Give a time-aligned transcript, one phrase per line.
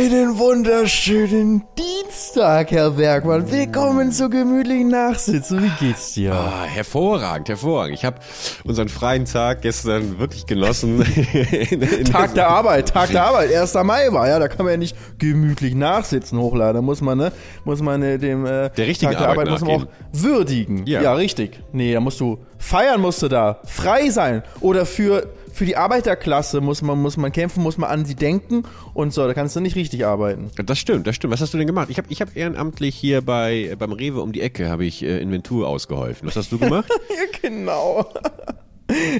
[0.00, 3.50] Einen wunderschönen Dienstag, Herr Bergmann.
[3.50, 5.62] Willkommen zur gemütlichen Nachsitzung.
[5.62, 6.32] Wie geht's dir?
[6.32, 7.98] Ah, hervorragend, hervorragend.
[7.98, 8.16] Ich habe
[8.64, 11.04] unseren freien Tag gestern wirklich genossen.
[12.10, 13.54] Tag der Arbeit, Tag der Arbeit.
[13.54, 13.74] 1.
[13.84, 16.76] Mai war, ja, da kann man ja nicht gemütlich nachsitzen hochladen.
[16.76, 17.32] Da muss man, ne,
[17.66, 20.86] muss man äh, dem äh, Der richtigen Tag der Arbeit Arbeit muss man auch würdigen.
[20.86, 21.02] Ja.
[21.02, 21.60] ja, richtig.
[21.72, 25.26] Nee, da musst du feiern musst du da, frei sein oder für
[25.60, 28.62] für die Arbeiterklasse muss man muss man kämpfen, muss man an sie denken
[28.94, 30.50] und so, da kannst du nicht richtig arbeiten.
[30.64, 31.34] Das stimmt, das stimmt.
[31.34, 31.90] Was hast du denn gemacht?
[31.90, 35.18] Ich habe ich hab ehrenamtlich hier bei beim Rewe um die Ecke habe ich äh,
[35.18, 36.26] Inventur ausgeholfen.
[36.26, 36.90] Was hast du gemacht?
[37.10, 38.06] Ja, genau.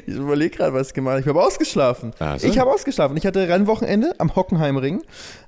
[0.06, 1.20] Ich überlege gerade, was ich gemacht habe.
[1.20, 2.12] Ich habe ausgeschlafen.
[2.20, 2.46] Ach so.
[2.46, 3.18] Ich habe ausgeschlafen.
[3.18, 5.02] Ich hatte Rennwochenende am Hockenheimring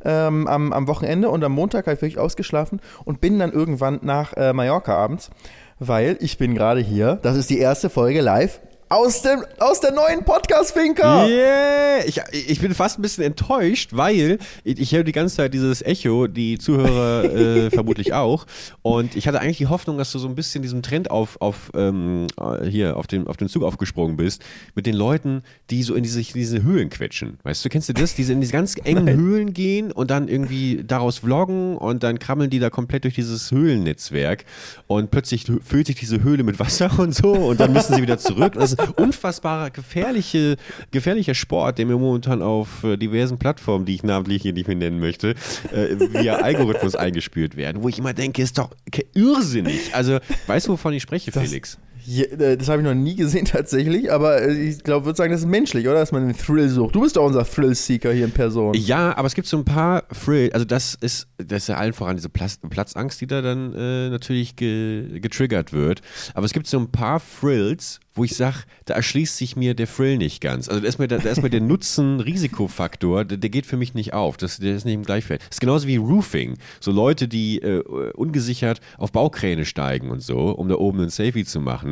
[0.04, 4.00] ähm, am, am Wochenende und am Montag habe ich wirklich ausgeschlafen und bin dann irgendwann
[4.02, 5.30] nach äh, Mallorca abends,
[5.78, 7.18] weil ich bin gerade hier.
[7.22, 8.60] Das ist die erste Folge live
[8.92, 11.26] aus, dem, aus der neuen Podcast-Finker.
[11.26, 12.04] Yeah!
[12.04, 15.80] Ich, ich bin fast ein bisschen enttäuscht, weil ich, ich höre die ganze Zeit dieses
[15.80, 18.46] Echo, die Zuhörer äh, vermutlich auch.
[18.82, 21.70] Und ich hatte eigentlich die Hoffnung, dass du so ein bisschen diesem Trend auf, auf
[21.74, 25.94] ähm, äh, hier auf den, auf den Zug aufgesprungen bist, mit den Leuten, die so
[25.94, 27.38] in diese, diese Höhlen quetschen.
[27.44, 28.14] Weißt du, kennst du das?
[28.14, 32.50] Die in diese ganz engen Höhlen gehen und dann irgendwie daraus vloggen und dann krammeln
[32.50, 34.44] die da komplett durch dieses Höhlennetzwerk
[34.86, 38.18] und plötzlich füllt sich diese Höhle mit Wasser und so und dann müssen sie wieder
[38.18, 38.52] zurück.
[38.52, 40.56] Das ist unfassbarer, gefährliche,
[40.90, 44.76] gefährlicher Sport, der mir momentan auf äh, diversen Plattformen, die ich namentlich hier nicht mehr
[44.76, 45.34] nennen möchte,
[45.72, 48.70] äh, via Algorithmus eingespielt werden, wo ich immer denke, ist doch
[49.14, 49.94] irrsinnig.
[49.94, 51.78] Also, weißt du, wovon ich spreche, Felix?
[52.04, 55.32] Ja, äh, das habe ich noch nie gesehen tatsächlich, aber äh, ich glaube, würde sagen,
[55.32, 55.98] das ist menschlich, oder?
[55.98, 56.94] Dass man den Thrill sucht.
[56.94, 58.74] Du bist doch unser Thrill-Seeker hier in Person.
[58.74, 61.92] Ja, aber es gibt so ein paar Thrill, also das ist, das ist ja allen
[61.92, 66.00] voran diese Platz, Platzangst, die da dann äh, natürlich ge, getriggert wird.
[66.34, 69.86] Aber es gibt so ein paar Thrills, wo ich sage, da erschließt sich mir der
[69.86, 70.68] Thrill nicht ganz.
[70.68, 73.94] Also da ist mir, da, da ist mir der Nutzen-Risikofaktor, der, der geht für mich
[73.94, 74.36] nicht auf.
[74.36, 75.40] Das, der ist nicht im Gleichfeld.
[75.42, 76.58] Das ist genauso wie Roofing.
[76.80, 81.44] So Leute, die äh, ungesichert auf Baukräne steigen und so, um da oben ein Selfie
[81.44, 81.91] zu machen.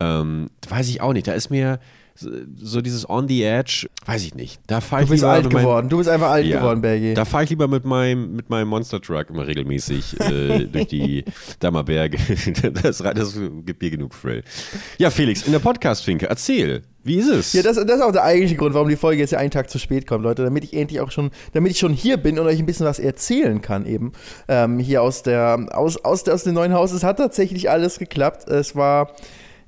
[0.00, 1.26] Ähm, weiß ich auch nicht.
[1.26, 1.78] Da ist mir
[2.18, 4.60] so- dieses on the edge, weiß ich nicht.
[4.66, 5.88] Da fahre ich Du bist lieber alt geworden.
[5.88, 7.14] Du bist einfach alt geworden, Bergi.
[7.14, 11.24] da fahre ich lieber mit meinem, mit meinem Monster Truck immer regelmäßig äh, durch die
[11.60, 12.18] Dammerberge.
[12.82, 14.42] Das, das gibt mir genug Thrill.
[14.98, 17.52] Ja, Felix, in der Podcast-Finke, erzähl, wie ist es?
[17.52, 19.70] Ja, das, das ist auch der eigentliche Grund, warum die Folge jetzt ja einen Tag
[19.70, 20.44] zu spät kommt, Leute.
[20.44, 22.98] Damit ich endlich auch schon, damit ich schon hier bin und euch ein bisschen was
[22.98, 24.12] erzählen kann eben.
[24.48, 26.92] Ähm, hier aus der, aus, aus, der, aus dem neuen Haus.
[26.92, 28.48] Es hat tatsächlich alles geklappt.
[28.48, 29.12] Es war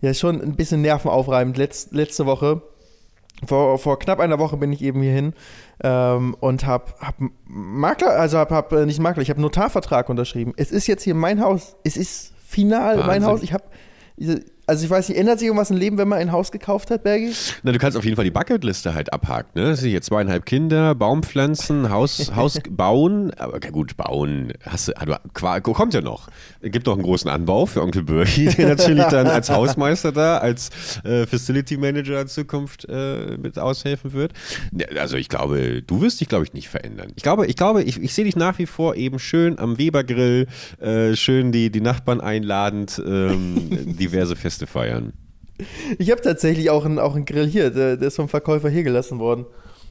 [0.00, 1.56] ja schon ein bisschen nervenaufreibend.
[1.56, 2.62] Letz, letzte Woche,
[3.46, 5.32] vor, vor knapp einer Woche bin ich eben hierhin
[5.82, 7.14] ähm, und hab, hab
[7.46, 10.52] Makler, also hab, hab äh, nicht Makler, ich habe Notarvertrag unterschrieben.
[10.56, 11.76] Es ist jetzt hier mein Haus.
[11.84, 13.24] Es ist final mein Wahnsinn.
[13.24, 13.42] Haus.
[13.42, 13.64] Ich habe
[14.70, 17.02] also ich weiß nicht, ändert sich irgendwas im Leben, wenn man ein Haus gekauft hat,
[17.02, 17.32] Bergi?
[17.64, 19.60] Na, du kannst auf jeden Fall die Bucketliste halt abhaken.
[19.60, 19.70] Ne?
[19.70, 23.32] Das sind hier zweieinhalb Kinder, Baumpflanzen, Haus, Haus bauen.
[23.36, 26.28] Aber gut, bauen hast du, du, kommt ja noch.
[26.62, 30.70] Gibt noch einen großen Anbau für Onkel Birki, der natürlich dann als Hausmeister da, als
[31.04, 34.34] äh, Facility Manager in Zukunft äh, mit aushelfen wird.
[34.96, 37.08] Also ich glaube, du wirst dich, glaube ich, nicht verändern.
[37.16, 40.46] Ich glaube, ich glaube, ich, ich sehe dich nach wie vor eben schön am Webergrill,
[40.78, 45.12] äh, schön die, die Nachbarn einladend, ähm, diverse Feste feiern.
[45.98, 48.82] Ich habe tatsächlich auch einen, auch einen Grill hier, der, der ist vom Verkäufer hier
[48.82, 49.46] gelassen worden.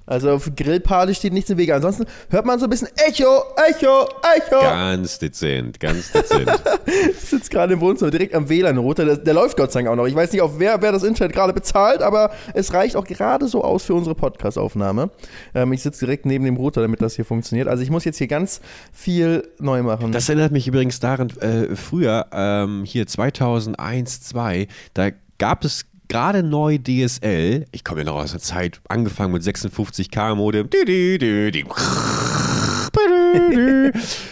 [0.10, 1.76] Also auf Grillparty steht nichts im Wege.
[1.76, 4.60] Ansonsten hört man so ein bisschen Echo, Echo, Echo.
[4.60, 6.50] Ganz dezent, ganz dezent.
[7.10, 9.06] Ich sitze gerade im Wohnzimmer, direkt am WLAN-Router.
[9.06, 10.08] Der, der läuft Gott sei Dank auch noch.
[10.08, 13.48] Ich weiß nicht, auf wer, wer das Internet gerade bezahlt, aber es reicht auch gerade
[13.48, 15.12] so aus für unsere Podcast-Aufnahme.
[15.54, 17.68] Ähm, ich sitze direkt neben dem Router, damit das hier funktioniert.
[17.68, 18.62] Also ich muss jetzt hier ganz
[18.92, 20.12] viel neu machen.
[20.12, 26.44] Das erinnert mich übrigens daran, äh, früher, ähm, hier 2001, 2, da gab es gerade
[26.44, 27.66] neu DSL.
[27.72, 30.68] Ich komme ja noch aus der Zeit, angefangen mit 56k Modem.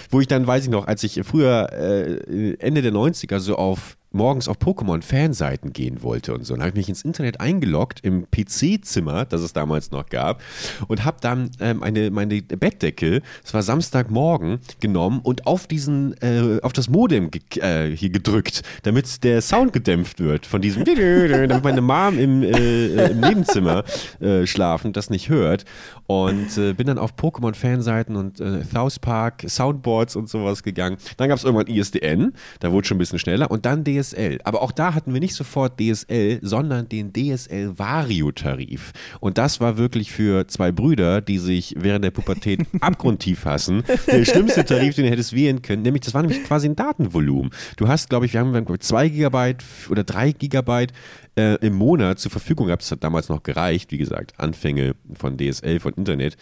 [0.10, 3.97] Wo ich dann, weiß ich noch, als ich früher äh, Ende der 90er so auf
[4.12, 6.54] morgens auf Pokémon-Fanseiten gehen wollte und so.
[6.54, 10.42] Dann habe ich mich ins Internet eingeloggt im PC-Zimmer, das es damals noch gab,
[10.88, 16.60] und habe dann ähm, eine, meine Bettdecke, es war Samstagmorgen, genommen und auf diesen, äh,
[16.62, 21.64] auf das Modem ge äh, hier gedrückt, damit der Sound gedämpft wird von diesem, damit
[21.64, 23.84] meine Mom im, äh, im Nebenzimmer
[24.20, 25.66] äh, schlafen das nicht hört.
[26.08, 30.98] Und äh, bin dann auf Pokémon-Fanseiten und äh, South Park, Soundboards und sowas gegangen.
[31.18, 33.52] Dann gab es irgendwann ISDN, da wurde schon ein bisschen schneller.
[33.52, 34.40] Und dann DSL.
[34.46, 38.94] Aber auch da hatten wir nicht sofort DSL, sondern den DSL Vario-Tarif.
[39.20, 44.24] Und das war wirklich für zwei Brüder, die sich während der Pubertät abgrundtief hassen, der
[44.24, 45.82] schlimmste Tarif, den du hättest wählen können.
[45.82, 47.52] Nämlich, das war nämlich quasi ein Datenvolumen.
[47.76, 50.94] Du hast, glaube ich, wir haben zwei Gigabyte oder drei Gigabyte
[51.38, 52.82] äh, im Monat zur Verfügung gehabt.
[52.82, 56.36] Das hat damals noch gereicht, wie gesagt, Anfänge von DSL, von Internet.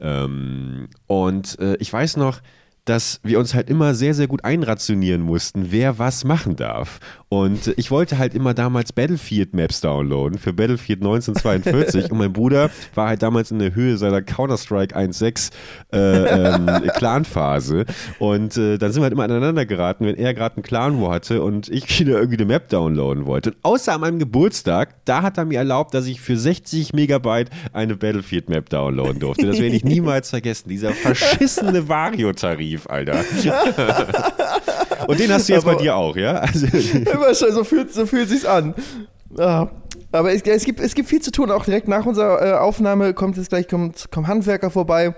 [0.00, 2.40] Ähm, und äh, ich weiß noch,
[2.88, 7.00] dass wir uns halt immer sehr, sehr gut einrationieren mussten, wer was machen darf.
[7.28, 12.70] Und ich wollte halt immer damals Battlefield Maps downloaden für Battlefield 1942 und mein Bruder
[12.94, 15.50] war halt damals in der Höhe seiner Counter-Strike 1.6
[15.92, 17.84] äh, ähm, Clan-Phase
[18.18, 21.12] und äh, dann sind wir halt immer aneinander geraten, wenn er gerade einen Clan War
[21.12, 23.50] hatte und ich wieder irgendwie eine Map downloaden wollte.
[23.50, 27.50] Und außer an meinem Geburtstag, da hat er mir erlaubt, dass ich für 60 Megabyte
[27.74, 29.46] eine Battlefield Map downloaden durfte.
[29.46, 30.70] Das werde ich niemals vergessen.
[30.70, 33.24] Dieser verschissene Vario-Tarif, Alter.
[35.06, 36.34] und den hast du jetzt Aber- bei dir auch, ja?
[36.36, 36.66] Also,
[37.12, 38.74] Immer schon, so fühlt, so fühlt sich's an.
[39.36, 39.68] Ah.
[40.12, 41.50] Aber es, es, gibt, es gibt viel zu tun.
[41.50, 45.14] Auch direkt nach unserer äh, Aufnahme kommt jetzt gleich kommt, kommen Handwerker vorbei.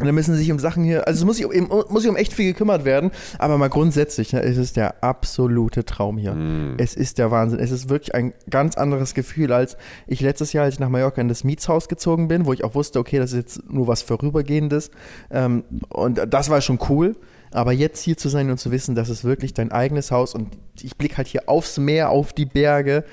[0.00, 2.16] Und dann müssen sich um Sachen hier, also es muss sich um, muss sich um
[2.16, 3.12] echt viel gekümmert werden.
[3.38, 6.34] Aber mal grundsätzlich, ne, es ist der absolute Traum hier.
[6.78, 7.60] Es ist der Wahnsinn.
[7.60, 9.76] Es ist wirklich ein ganz anderes Gefühl, als
[10.08, 12.74] ich letztes Jahr, als ich nach Mallorca in das Mietshaus gezogen bin, wo ich auch
[12.74, 14.90] wusste, okay, das ist jetzt nur was Vorübergehendes.
[15.30, 17.14] Ähm, und das war schon cool.
[17.52, 20.58] Aber jetzt hier zu sein und zu wissen, das ist wirklich dein eigenes Haus und
[20.82, 23.04] ich blicke halt hier aufs Meer, auf die Berge,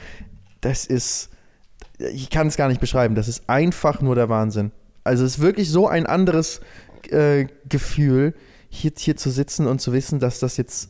[0.61, 1.29] das ist,
[1.99, 4.71] ich kann es gar nicht beschreiben, das ist einfach nur der Wahnsinn.
[5.03, 6.61] Also es ist wirklich so ein anderes
[7.09, 8.33] äh, Gefühl,
[8.69, 10.89] hier, hier zu sitzen und zu wissen, dass das jetzt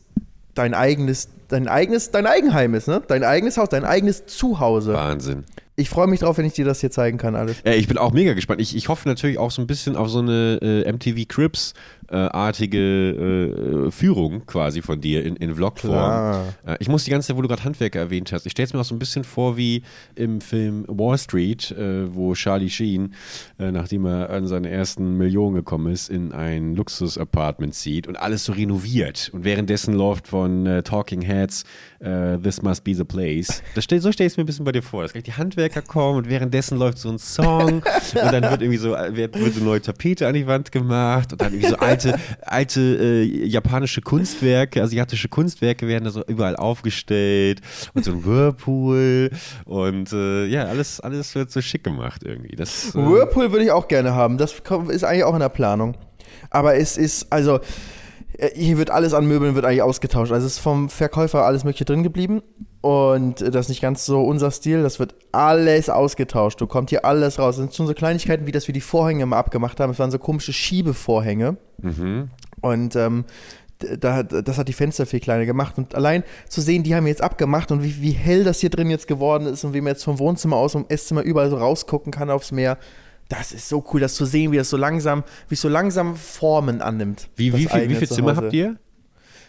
[0.54, 3.02] dein eigenes, dein eigenes, dein Eigenheim ist, ne?
[3.06, 4.92] Dein eigenes Haus, dein eigenes Zuhause.
[4.94, 5.44] Wahnsinn.
[5.74, 7.56] Ich freue mich drauf, wenn ich dir das hier zeigen kann, alles.
[7.64, 8.60] Ja, ich bin auch mega gespannt.
[8.60, 11.74] Ich, ich hoffe natürlich auch so ein bisschen auf so eine äh, MTV Crips-artige
[12.10, 16.44] äh, Führung quasi von dir in, in Vlogform.
[16.66, 18.72] Äh, ich muss die ganze Zeit, wo du gerade Handwerker erwähnt hast, ich stelle es
[18.72, 19.82] mir auch so ein bisschen vor wie
[20.14, 23.14] im Film Wall Street, äh, wo Charlie Sheen,
[23.58, 28.44] äh, nachdem er an seine ersten Millionen gekommen ist, in ein Luxus-Apartment zieht und alles
[28.44, 29.30] so renoviert.
[29.32, 31.64] Und währenddessen läuft von äh, Talking Heads
[32.00, 33.62] äh, This Must Be the Place.
[33.74, 35.82] Das stell, so stelle ich es mir ein bisschen bei dir vor, dass die Handwerker
[35.82, 37.82] kommen und währenddessen läuft so ein Song
[38.14, 41.32] und dann wird irgendwie so, äh, wird, wird so neue Tapete an die Wand gemacht
[41.32, 46.56] und dann irgendwie so alte, alte äh, japanische Kunstwerke, asiatische Kunstwerke werden da so überall
[46.56, 47.60] aufgestellt
[47.94, 49.30] und so ein Whirlpool
[49.64, 52.56] und äh, ja, alles, alles wird so schick gemacht irgendwie.
[52.56, 54.38] Das, äh, Whirlpool würde ich auch gerne haben.
[54.38, 54.54] Das
[54.88, 55.96] ist eigentlich auch in der Planung.
[56.50, 57.60] Aber es ist, also,
[58.54, 60.32] hier wird alles an Möbeln wird eigentlich ausgetauscht.
[60.32, 62.42] Also es ist vom Verkäufer alles Mögliche drin geblieben.
[62.80, 64.82] Und äh, das ist nicht ganz so unser Stil.
[64.82, 66.60] Das wird alles ausgetauscht.
[66.60, 67.56] Du kommt hier alles raus.
[67.56, 69.90] Das sind schon so Kleinigkeiten, wie das wir die Vorhänge mal abgemacht haben.
[69.90, 71.56] Es waren so komische Schiebevorhänge.
[72.60, 73.24] Und ähm,
[73.98, 75.78] da, das hat die Fenster viel kleiner gemacht.
[75.78, 78.90] Und allein zu sehen, die haben jetzt abgemacht und wie, wie hell das hier drin
[78.90, 82.12] jetzt geworden ist und wie man jetzt vom Wohnzimmer aus, vom Esszimmer überall so rausgucken
[82.12, 82.78] kann aufs Meer.
[83.32, 86.16] Das ist so cool, das zu sehen, wie das so langsam, wie es so langsam
[86.16, 87.30] Formen annimmt.
[87.34, 88.76] wie, wie, viel, wie viel Zimmer habt ihr?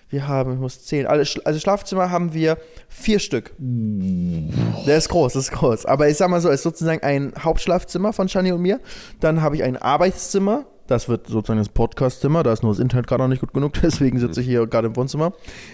[0.10, 2.58] Wir haben, ich muss zählen, also Schlafzimmer haben wir
[2.88, 3.52] vier Stück.
[3.60, 5.86] Der ist groß, das ist groß.
[5.86, 8.80] Aber ich sag mal so, es ist sozusagen ein Hauptschlafzimmer von Shani und mir.
[9.20, 10.66] Dann habe ich ein Arbeitszimmer.
[10.88, 12.44] Das wird sozusagen das Podcastzimmer.
[12.44, 14.88] Da ist nur das Internet gerade noch nicht gut genug, deswegen sitze ich hier gerade
[14.88, 15.34] im Wohnzimmer.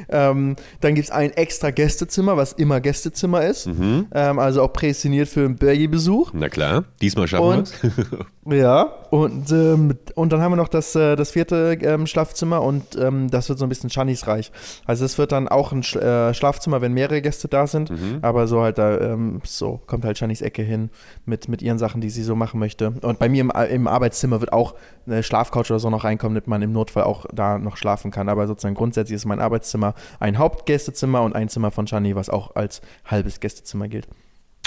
[0.09, 3.67] Ähm, dann gibt es ein extra Gästezimmer, was immer Gästezimmer ist.
[3.67, 4.07] Mhm.
[4.13, 6.31] Ähm, also auch prädestiniert für einen Bergi-Besuch.
[6.33, 7.73] Na klar, diesmal schaffen wir es.
[8.51, 12.95] Ja, und, ähm, und dann haben wir noch das, äh, das vierte ähm, Schlafzimmer und
[12.95, 14.51] ähm, das wird so ein bisschen Shannys reich.
[14.85, 17.91] Also es wird dann auch ein Sch äh, Schlafzimmer, wenn mehrere Gäste da sind,
[18.21, 20.89] aber so halt da, ähm, so kommt halt Shannys Ecke hin
[21.25, 22.93] mit, mit ihren Sachen, die sie so machen möchte.
[23.01, 24.73] Und bei mir im, im Arbeitszimmer wird auch
[25.05, 28.29] eine Schlafcouch oder so noch reinkommen, damit man im Notfall auch da noch schlafen kann.
[28.29, 32.55] Aber sozusagen grundsätzlich ist mein Arbeitszimmer ein Hauptgästezimmer und ein Zimmer von Shani, was auch
[32.55, 34.07] als halbes Gästezimmer gilt.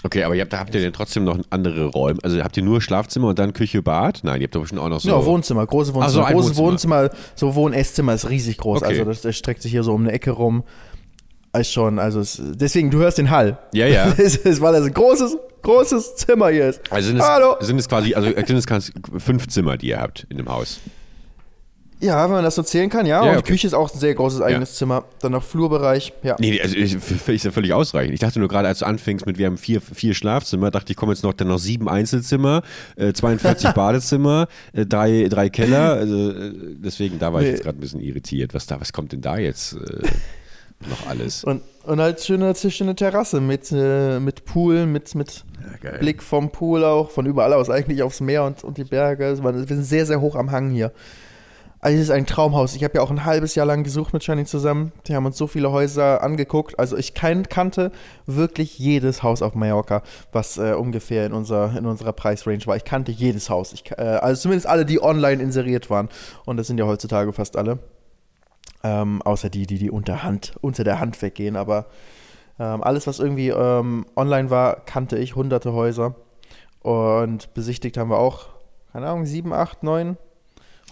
[0.04, 2.18] Okay, aber ihr habt, habt ihr denn trotzdem noch andere Räume?
[2.24, 4.20] Also habt ihr nur Schlafzimmer und dann Küche, Bad?
[4.24, 5.08] Nein, ihr habt doch bestimmt auch noch so.
[5.08, 6.06] Ja, Wohnzimmer, große Wohnzimmer.
[6.06, 7.02] Ach so, ein Großes Wohnzimmer.
[7.02, 8.82] Wohnzimmer, so Wohn-Esszimmer ist riesig groß.
[8.82, 8.90] Okay.
[8.90, 10.64] Also das, das streckt sich hier so um eine Ecke rum.
[11.58, 13.58] Ist schon, also es, deswegen, du hörst den Hall.
[13.74, 14.06] Ja, ja.
[14.16, 16.80] es ist, weil das ein großes, großes Zimmer hier ist.
[16.90, 17.56] Also sind es, Hallo!
[17.60, 20.80] sind es quasi, also sind es quasi fünf Zimmer, die ihr habt in dem Haus.
[22.00, 23.24] Ja, wenn man das so zählen kann, ja.
[23.24, 23.52] Ja, und okay.
[23.52, 25.04] Küche ist auch ein sehr großes eigenes Zimmer.
[25.20, 26.34] Dann noch Flurbereich, ja.
[26.40, 28.12] Nee, nee, also ich, f- ist ja völlig ausreichend.
[28.14, 30.96] Ich dachte nur gerade, als du anfingst mit, wir haben vier, vier Schlafzimmer, dachte ich,
[30.96, 32.62] kommen jetzt noch dann noch sieben Einzelzimmer,
[32.96, 35.92] äh, 42 Badezimmer, äh, drei, drei Keller.
[35.92, 37.52] Also, äh, deswegen, da war ich Nee.
[37.52, 38.52] jetzt gerade ein bisschen irritiert.
[38.52, 40.02] Was da, was kommt denn da jetzt äh,
[40.88, 41.44] noch alles?
[41.44, 45.44] Und, und halt schöne, schöne Terrasse mit, äh, mit Pool, mit, mit
[45.82, 45.98] Ja.
[45.98, 49.42] Blick vom Pool auch, von überall aus eigentlich aufs Meer und, und die Berge.
[49.42, 50.92] War- Wir sind sehr, sehr hoch am Hang hier.
[51.84, 52.76] Also es ist ein Traumhaus.
[52.76, 54.92] Ich habe ja auch ein halbes Jahr lang gesucht mit Shani zusammen.
[55.04, 56.78] Wir haben uns so viele Häuser angeguckt.
[56.78, 57.90] Also ich kan kannte
[58.26, 62.76] wirklich jedes Haus auf Mallorca, was äh, ungefähr in, unser, in unserer Preisrange war.
[62.76, 63.72] Ich kannte jedes Haus.
[63.72, 66.08] Ich, äh, also zumindest alle, die online inseriert waren.
[66.46, 67.80] Und das sind ja heutzutage fast alle.
[68.84, 71.56] Ähm, außer die, die, die unter, Hand, unter der Hand weggehen.
[71.56, 71.86] Aber
[72.58, 75.36] ähm, alles, was irgendwie ähm, online war, kannte ich.
[75.36, 76.16] Hunderte Häuser.
[76.80, 78.48] Und besichtigt haben wir auch,
[78.92, 80.16] keine Ahnung, sieben, acht, neun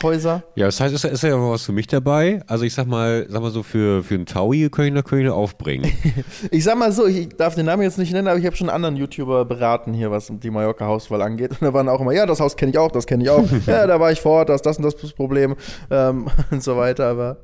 [0.03, 0.43] Häuser.
[0.55, 2.43] Ja, das heißt, ist, ist ja was für mich dabei.
[2.47, 5.93] Also ich sag mal, sag mal so, für, für einen Taui können wir können aufbringen.
[6.51, 8.71] ich sag mal so, ich darf den Namen jetzt nicht nennen, aber ich habe schon
[8.71, 11.53] anderen YouTuber beraten hier, was die Mallorca-Hauswahl angeht.
[11.53, 13.45] Und da waren auch immer, ja, das Haus kenne ich auch, das kenne ich auch.
[13.67, 15.57] ja, da war ich vor Ort, das, das und das Problem
[15.91, 17.07] ähm, und so weiter.
[17.07, 17.39] Aber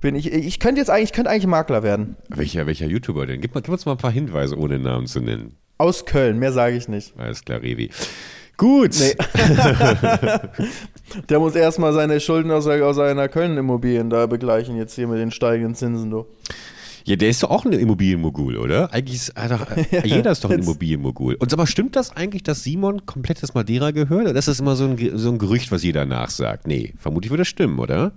[0.00, 2.16] bin ich, ich könnte jetzt eigentlich, ich könnte eigentlich Makler werden.
[2.28, 3.40] Welcher, welcher YouTuber denn?
[3.40, 5.56] Gib, mal, gib uns mal ein paar Hinweise, ohne Namen zu nennen.
[5.78, 7.14] Aus Köln, mehr sage ich nicht.
[7.18, 7.90] Alles klar, Revi.
[8.58, 8.94] Gut.
[8.98, 9.14] Nee.
[11.30, 15.30] Der muss erstmal seine Schulden aus, aus seiner Köln-Immobilien da begleichen, jetzt hier mit den
[15.30, 16.26] steigenden Zinsen, du.
[17.04, 18.92] Ja, der ist doch auch ein Immobilienmogul, oder?
[18.92, 21.36] Eigentlich ist doch, ja, jeder ist doch ein Immobilienmogul.
[21.36, 24.28] Und mal, stimmt das eigentlich, dass Simon komplettes Madeira gehört?
[24.28, 26.66] Oder ist das immer so ein, so ein Gerücht, was jeder nachsagt?
[26.66, 28.12] Nee, vermutlich würde das stimmen, oder?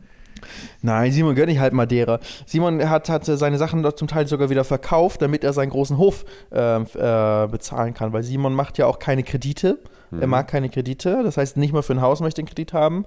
[0.81, 2.19] Nein, Simon gönnt nicht halt Madeira.
[2.45, 5.97] Simon hat, hat seine Sachen dort zum Teil sogar wieder verkauft, damit er seinen großen
[5.97, 9.79] Hof äh, äh, bezahlen kann, weil Simon macht ja auch keine Kredite.
[10.11, 10.31] Er mhm.
[10.31, 13.05] mag keine Kredite, das heißt, nicht mal für ein Haus möchte er einen Kredit haben.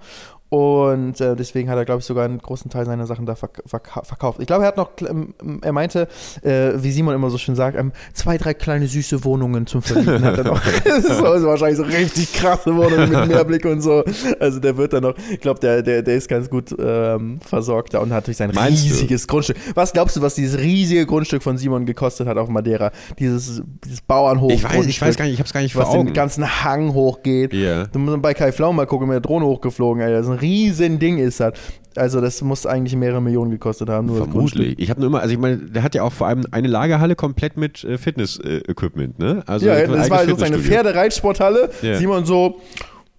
[0.55, 3.61] Und äh, deswegen hat er, glaube ich, sogar einen großen Teil seiner Sachen da verk
[3.67, 4.39] verk verkauft.
[4.41, 6.07] Ich glaube, er hat noch, ähm, er meinte,
[6.43, 10.23] äh, wie Simon immer so schön sagt, ähm, zwei, drei kleine süße Wohnungen zum Vermieten
[10.23, 10.61] hat er noch.
[10.85, 14.05] das ist also wahrscheinlich so richtig krasse Wohnungen mit Mehrblick und so.
[14.39, 17.95] Also der wird dann noch, ich glaube, der, der, der ist ganz gut ähm, versorgt
[17.95, 19.33] da und hat durch sein Meinst riesiges du?
[19.33, 19.57] Grundstück.
[19.75, 22.93] Was glaubst du, was dieses riesige Grundstück von Simon gekostet hat auf Madeira?
[23.19, 24.53] Dieses, dieses Bauernhof.
[24.53, 26.07] Ich weiß, ich weiß gar nicht, ich habe es gar nicht vor was Augen.
[26.07, 27.53] den ganzen Hang hochgeht.
[27.53, 27.89] Yeah.
[27.89, 30.13] Du musst bei Kai Flaum mal gucken, mit der Drohne hochgeflogen, ey.
[30.13, 31.55] Das ist ein riesen Ding ist das.
[31.97, 34.09] Also das muss eigentlich mehrere Millionen gekostet haben.
[34.09, 34.79] Nur Vermutlich.
[34.79, 37.15] Ich habe nur immer, also ich meine, der hat ja auch vor allem eine Lagerhalle
[37.15, 39.43] komplett mit äh, Fitness-Equipment, ne?
[39.47, 41.71] Also ja, das war sozusagen eine Pferdereitsporthalle.
[41.83, 41.99] Yeah.
[41.99, 42.61] Simon so,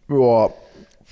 [0.10, 0.50] ja,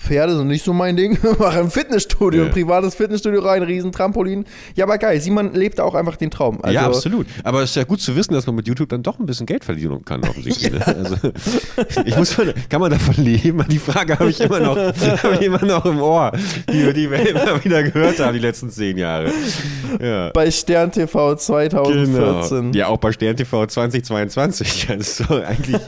[0.03, 1.17] Pferde sind nicht so mein Ding.
[1.39, 2.47] Mache ein Fitnessstudio, ja.
[2.47, 4.45] ein privates Fitnessstudio rein, riesen Trampolin.
[4.75, 5.19] Ja, aber geil.
[5.21, 6.61] Simon lebt auch einfach den Traum.
[6.61, 7.25] Also, ja, absolut.
[7.43, 9.45] Aber es ist ja gut zu wissen, dass man mit YouTube dann doch ein bisschen
[9.45, 10.73] Geld verdienen kann, offensichtlich.
[10.73, 10.79] Ne?
[10.79, 10.85] ja.
[10.85, 11.15] also,
[12.03, 12.35] ich muss
[12.69, 13.63] kann man davon leben?
[13.69, 14.77] Die Frage habe ich immer noch,
[15.33, 16.31] ich immer noch im Ohr,
[16.71, 19.31] die, die wir immer wieder gehört haben, die letzten zehn Jahre.
[20.01, 20.31] Ja.
[20.31, 22.71] Bei Stern TV 2014.
[22.71, 22.77] Genau.
[22.77, 24.87] Ja, auch bei Stern TV 2022.
[24.89, 25.81] Also eigentlich.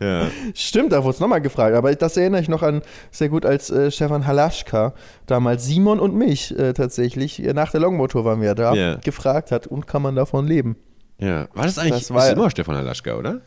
[0.00, 0.26] ja.
[0.54, 1.74] Stimmt, da wurde es nochmal gefragt.
[1.76, 4.94] Aber das erinnere ich noch an sehr gut als äh, Stefan Halaschka,
[5.26, 8.96] damals Simon und mich äh, tatsächlich, äh, nach der Longboard-Tour waren wir da, yeah.
[8.96, 10.76] gefragt hat, und kann man davon leben?
[11.18, 13.40] Ja, war das eigentlich das war, immer Stefan Halaschka, oder?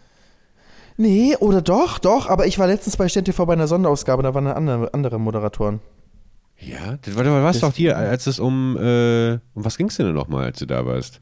[0.98, 4.48] Nee, oder doch, doch, aber ich war letztens bei SternTV bei einer Sonderausgabe, da waren
[4.48, 5.80] andere, andere Moderatoren.
[6.58, 10.14] Ja, das war, warst doch hier, als es um, äh, um was ging es denn
[10.14, 11.22] nochmal, als du da warst?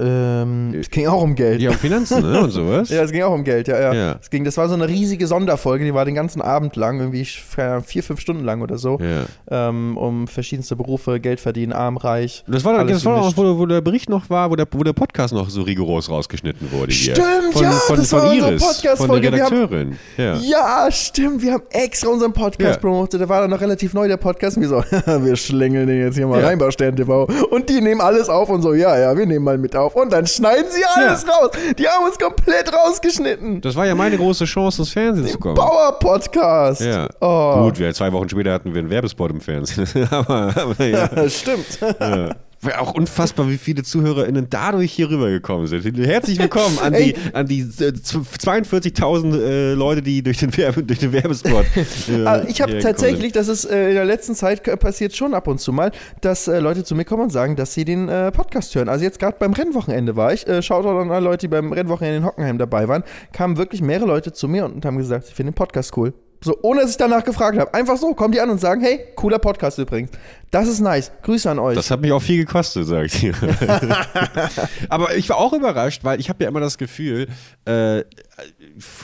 [0.00, 1.60] Ähm, es ging auch um Geld.
[1.60, 2.40] Ja, um Finanzen, ne?
[2.40, 2.88] Und sowas.
[2.90, 3.94] ja, es ging auch um Geld, ja, ja.
[3.94, 4.18] ja.
[4.20, 7.24] Es ging, das war so eine riesige Sonderfolge, die war den ganzen Abend lang, irgendwie
[7.24, 8.98] vier, fünf Stunden lang oder so.
[9.00, 9.68] Ja.
[9.68, 12.44] Ähm, um verschiedenste Berufe, Geld verdienen, arm, reich.
[12.48, 14.94] Das war, das war auch, wo, wo, der Bericht noch war, wo der, wo der
[14.94, 16.92] Podcast noch so rigoros rausgeschnitten wurde.
[16.92, 17.14] Hier.
[17.14, 19.88] Stimmt, von, ja, von, das von war Iris, Podcast von der Redakteurin.
[19.90, 20.36] Haben, ja.
[20.38, 20.90] ja.
[20.90, 23.20] stimmt, wir haben extra unseren Podcast promotet.
[23.20, 24.56] Der war dann noch relativ neu, der Podcast.
[24.56, 24.76] Und wir so,
[25.24, 27.28] wir schlängeln den jetzt hier mal rein bei Stern TV.
[27.50, 29.83] Und die nehmen alles auf und so, ja, ja, wir nehmen mal mit auf.
[29.92, 31.32] Und dann schneiden schneiden sie alles ja.
[31.32, 31.50] raus.
[31.78, 33.60] Die haben uns komplett rausgeschnitten.
[33.60, 35.54] Das war ja meine große Chance, ins Fernsehen zu kommen.
[35.54, 36.80] Power-Podcast.
[36.82, 37.08] Ja.
[37.20, 37.64] Oh.
[37.64, 40.08] Gut, wir, zwei Wochen später hatten wir einen Werbespot im Fernsehen.
[40.10, 41.08] aber, aber ja.
[41.28, 41.78] Stimmt.
[41.80, 42.30] Ja.
[42.78, 45.84] Auch unfassbar, wie viele ZuhörerInnen dadurch hier rübergekommen sind.
[45.98, 50.98] Herzlich willkommen an die, an die 42.000 äh, äh, Leute, die durch den, Werbe, durch
[50.98, 51.64] den Werbespot.
[52.08, 55.48] Äh, ah, ich habe tatsächlich, das ist äh, in der letzten Zeit passiert schon ab
[55.48, 55.90] und zu mal,
[56.20, 58.88] dass äh, Leute zu mir kommen und sagen, dass sie den äh, Podcast hören.
[58.88, 62.18] Also jetzt gerade beim Rennwochenende war ich, äh, schaut an alle Leute, die beim Rennwochenende
[62.18, 65.52] in Hockenheim dabei waren, kamen wirklich mehrere Leute zu mir und haben gesagt, ich finde
[65.52, 66.12] den Podcast cool.
[66.44, 67.72] So, ohne dass ich danach gefragt habe.
[67.72, 70.10] Einfach so, kommen die an und sagen, hey, cooler Podcast übrigens.
[70.50, 71.10] Das ist nice.
[71.22, 71.74] Grüße an euch.
[71.74, 73.34] Das hat mich auch viel gekostet, sag ich dir.
[74.90, 77.28] Aber ich war auch überrascht, weil ich habe ja immer das Gefühl,
[77.64, 78.04] äh,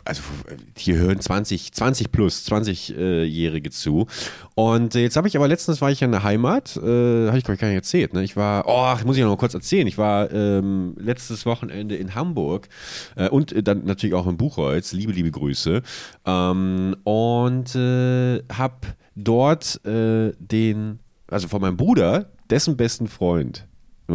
[0.05, 0.23] also
[0.77, 4.07] hier hören 20, 20 plus, 20-Jährige zu.
[4.55, 7.55] Und jetzt habe ich aber letztens war ich in der Heimat, äh, habe ich glaube
[7.55, 8.13] ich gar nicht erzählt.
[8.13, 8.23] Ne?
[8.23, 9.87] Ich war, oh, muss ich noch mal kurz erzählen.
[9.87, 12.69] Ich war ähm, letztes Wochenende in Hamburg
[13.17, 14.93] äh, und dann natürlich auch in Buchholz.
[14.93, 15.83] Liebe, liebe Grüße.
[16.27, 18.81] Ähm, und äh, habe
[19.15, 23.67] dort äh, den, also von meinem Bruder, dessen besten Freund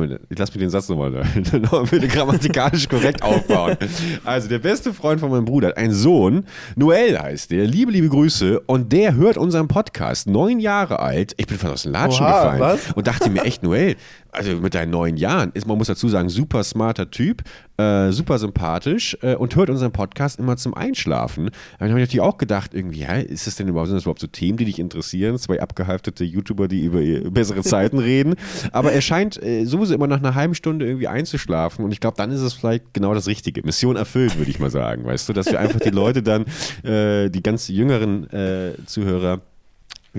[0.04, 1.12] ich lass mich den Satz nochmal
[1.72, 3.78] noch bitte grammatikalisch korrekt aufbauen.
[4.24, 8.10] Also, der beste Freund von meinem Bruder hat einen Sohn, Noel heißt der, liebe, liebe
[8.10, 11.34] Grüße, und der hört unseren Podcast, neun Jahre alt.
[11.38, 12.92] Ich bin fast aus dem Latschen Oha, gefallen was?
[12.94, 13.96] und dachte mir echt, Noel,
[14.36, 17.44] also mit deinen neun Jahren, ist, man muss dazu sagen, super smarter Typ,
[17.78, 21.50] äh, super sympathisch äh, und hört unseren Podcast immer zum Einschlafen.
[21.80, 24.22] Dann habe ich natürlich auch gedacht, irgendwie, ja, ist das denn überhaupt, sind das überhaupt
[24.22, 25.38] so Themen, die dich interessieren?
[25.38, 28.36] Zwei abgehalftete YouTuber, die über bessere Zeiten reden.
[28.72, 32.18] Aber er scheint äh, sowieso immer nach einer halben Stunde irgendwie einzuschlafen und ich glaube,
[32.18, 33.62] dann ist es vielleicht genau das Richtige.
[33.64, 36.46] Mission erfüllt, würde ich mal sagen, weißt du, dass wir einfach die Leute dann,
[36.84, 39.42] äh, die ganz jüngeren äh, Zuhörer,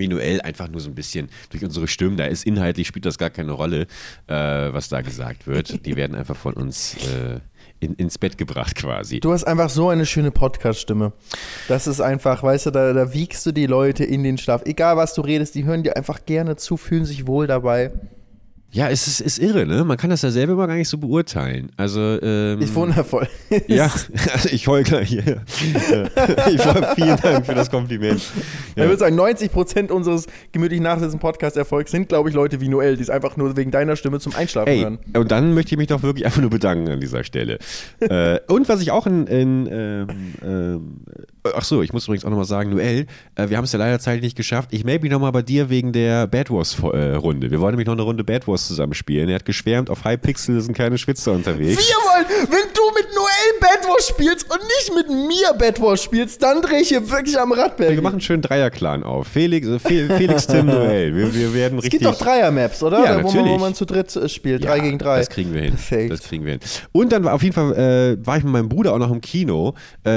[0.05, 3.31] Noel einfach nur so ein bisschen durch unsere Stimmen, da ist inhaltlich spielt das gar
[3.31, 3.87] keine Rolle,
[4.27, 5.85] äh, was da gesagt wird.
[5.85, 7.39] Die werden einfach von uns äh,
[7.79, 9.19] in, ins Bett gebracht quasi.
[9.19, 11.13] Du hast einfach so eine schöne Podcast-Stimme.
[11.67, 14.63] Das ist einfach, weißt du, da, da wiegst du die Leute in den Schlaf.
[14.65, 17.91] Egal, was du redest, die hören dir einfach gerne zu, fühlen sich wohl dabei.
[18.69, 19.85] Ja, es ist, ist irre, ne?
[19.85, 21.71] Man kann das ja selber immer gar nicht so beurteilen.
[21.77, 23.27] Also, ähm, Ist wundervoll.
[23.67, 23.89] ja,
[24.33, 25.41] also ich heul gleich hier.
[26.51, 28.19] ich wollte vielen Dank für das Kompliment.
[28.19, 28.83] Ich Ja.
[28.83, 33.09] würde sagen, 90% unseres gemütlich nachsitzenden Podcast-Erfolgs sind, glaube ich, Leute wie Noel, die es
[33.09, 34.99] einfach nur wegen deiner Stimme zum Einschlafen Ey, hören.
[35.15, 37.59] und dann möchte ich mich doch wirklich einfach nur bedanken an dieser Stelle.
[38.01, 40.07] äh, und was ich auch in, in ähm,
[40.43, 40.97] ähm,
[41.55, 43.99] ach so, ich muss übrigens auch nochmal sagen, Noel, äh, wir haben es ja leider
[43.99, 44.69] zeitlich nicht geschafft.
[44.71, 47.51] Ich melde mich nochmal bei dir wegen der Bad Wars äh, Runde.
[47.51, 49.29] Wir wollen nämlich noch eine Runde Bad Wars zusammen spielen.
[49.29, 51.77] Er hat geschwärmt, auf High Pixel sind keine Schwitzer unterwegs.
[51.77, 56.03] Wir wollen, wenn du mit Noel Bad Wars spielst und nicht mit mir Bad Wars
[56.03, 59.27] spielst, dann drehe ich hier wirklich am Rad, Wir machen einen schönen Dreier-Clan auf.
[59.27, 61.15] Felix, äh, Fe- Felix Tim, Noel.
[61.15, 61.99] Wir, wir werden Es richtig.
[62.01, 63.03] gibt doch Dreier-Maps, oder?
[63.03, 65.19] Ja, Da, wo, man, wo man zu dritt äh, spielt, Ja, drei gegen drei.
[65.19, 65.71] Das kriegen wir hin.
[65.71, 66.11] Perfekt.
[66.11, 66.61] Das kriegen wir hin.
[66.91, 69.21] Und dann war auf jeden Fall äh, war ich mit meinem Bruder auch noch im
[69.21, 69.73] Kino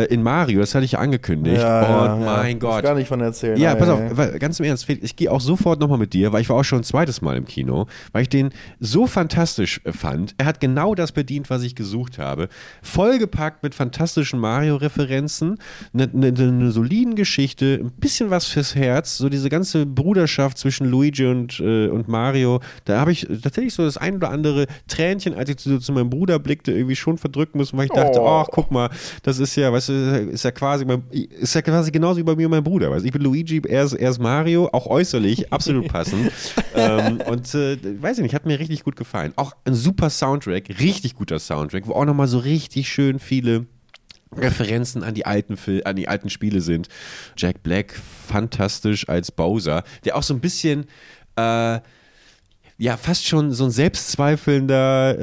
[0.08, 0.60] in Mario.
[0.60, 1.62] Das hatte ich ja angekündigt.
[1.62, 2.36] Ja, und ja, ja.
[2.42, 2.82] mein Muss Gott.
[2.82, 3.58] gar nicht von erzählen.
[3.58, 4.10] Ja, pass auf, ei.
[4.16, 6.56] weil, ganz im Ernst, Felix, ich gehe auch sofort nochmal mit dir, weil ich war
[6.56, 10.34] auch schon ein zweites Mal im Kino, weil ich den so fantastisch äh, fand.
[10.38, 12.48] Er hat genau das bedient, was ich gesucht habe.
[12.82, 15.58] Vollgepackt mit fantastischen Mario-Referenzen,
[15.92, 20.58] eine ne, ne, ne soliden Geschichte, ein bisschen was fürs Herz, so diese ganze Bruderschaft
[20.58, 22.60] zwischen Luigi und, äh, und Mario.
[22.84, 26.10] Da habe ich tatsächlich so das ein oder andere Tränchen, als ich zu, zu meinem
[26.10, 28.26] Bruder blickte, irgendwie schon verdrücken müssen, weil ich dachte, Oh.
[28.42, 28.90] ach, guck mal,
[29.22, 29.92] das ist ja, weißt du,
[30.32, 32.90] ist ja quasi, mein, ist ja quasi genauso wie bei mir und meinem Bruder.
[32.90, 33.04] Du.
[33.04, 36.30] Ich bin Luigi, er ist, er ist Mario, auch äußerlich, absolut passend.
[36.74, 39.32] ähm, und äh, weiß ich nicht, hat mir richtig gut gefallen.
[39.36, 43.66] Auch ein super Soundtrack, richtig guter Soundtrack, wo auch nochmal so richtig schön viele
[44.36, 46.88] Referenzen an die alten Fil an die alten Spiele sind.
[47.36, 47.94] Jack Black
[48.28, 50.86] fantastisch als Bowser, der auch so ein bisschen
[51.36, 51.80] äh,
[52.80, 55.18] ja fast schon so ein selbstzweifelnder,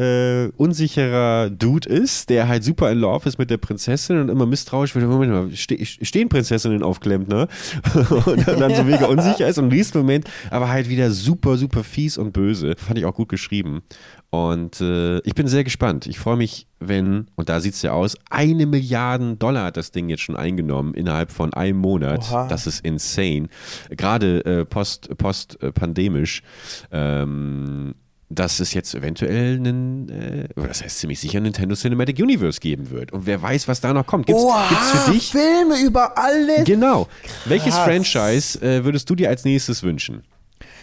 [0.46, 4.46] äh, unsicherer Dude ist, der halt super in Love ist mit der Prinzessin und immer
[4.46, 5.08] misstrauisch wird.
[5.08, 7.48] Moment mal, ste stehen Prinzessinnen auf Klempner?
[8.26, 11.84] und dann so mega unsicher ist und im nächsten Moment aber halt wieder super, super
[11.84, 12.76] fies und böse.
[12.78, 13.82] Fand ich auch gut geschrieben.
[14.30, 16.06] Und äh, ich bin sehr gespannt.
[16.06, 19.92] Ich freue mich, wenn, und da sieht es ja aus, eine Milliarde Dollar hat das
[19.92, 22.30] Ding jetzt schon eingenommen innerhalb von einem Monat.
[22.30, 22.48] Oha.
[22.48, 23.48] Das ist insane.
[23.90, 26.44] Gerade äh, post, post äh, pandemisch.
[26.92, 27.96] Ähm,
[28.30, 33.14] dass es jetzt eventuell einen, äh, das heißt ziemlich sicher, Nintendo Cinematic Universe geben wird.
[33.14, 34.26] Und wer weiß, was da noch kommt.
[34.26, 35.32] Gibt's, Oha, gibt's für dich?
[35.32, 36.66] Filme über alles.
[36.66, 37.08] Genau.
[37.46, 37.86] Welches Krass.
[37.86, 40.24] Franchise äh, würdest du dir als nächstes wünschen?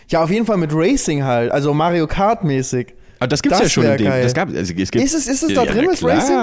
[0.09, 2.95] Ja, auf jeden Fall mit Racing halt, also Mario Kart mäßig.
[3.25, 4.07] Ah, das gibt's Das ja schon in dem.
[4.07, 4.23] geil.
[4.23, 6.37] Das gab, also es gibt, Ist es- ist es da ja, drin, das klar, Racing?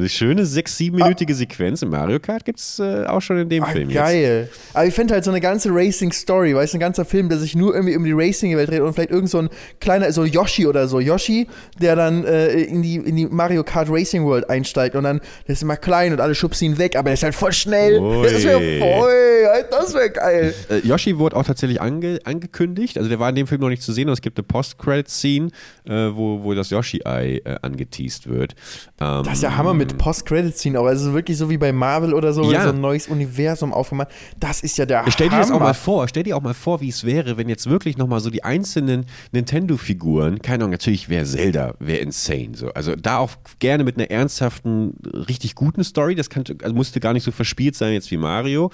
[0.00, 3.66] eine schöne sechs, siebenminütige Sequenz im Mario Kart gibt's äh, auch schon in dem Ah,
[3.66, 3.98] Film jetzt.
[4.02, 4.48] geil.
[4.74, 7.54] Aber ich finde halt so eine ganze Racing-Story, weißt du, ein ganzer Film, der sich
[7.54, 9.48] nur irgendwie um die Racing-Welt dreht und vielleicht irgend so ein
[9.80, 11.00] kleiner, so Yoshi oder so.
[11.00, 11.46] Yoshi,
[11.80, 15.52] der dann äh, in, die, in die Mario Kart Racing World einsteigt und dann, der
[15.54, 17.98] ist immer klein und alle schubsen ihn weg, aber er ist halt voll schnell.
[18.00, 18.22] Ui.
[18.22, 20.54] Das wäre voll, halt, das wäre geil.
[20.70, 22.96] Äh, Yoshi wurde auch tatsächlich ange angekündigt.
[22.96, 25.48] Also der war in dem Film noch nicht zu sehen, aber es gibt eine Post-Credit-Scene,
[25.86, 25.90] äh,
[26.22, 28.54] wo, wo das Yoshi-Ei äh, angeteased wird.
[29.00, 30.86] Ähm, Das ist ja Hammer mit Post-Credit-Scene auch.
[30.86, 32.62] Also wirklich so wie bei Marvel oder so, Ja.
[32.62, 34.08] so ein neues Universum aufgemacht.
[34.38, 35.42] Das ist ja der Stell dir Hammer.
[35.42, 37.96] das auch mal vor, stell dir auch mal vor, wie es wäre, wenn jetzt wirklich
[37.98, 42.50] nochmal so die einzelnen Nintendo-Figuren, keine Ahnung, natürlich wäre Zelda, wäre insane.
[42.54, 42.68] So.
[42.72, 44.94] Also da auch gerne mit einer ernsthaften,
[45.28, 48.70] richtig guten Story, das kann, also musste gar nicht so verspielt sein jetzt wie Mario.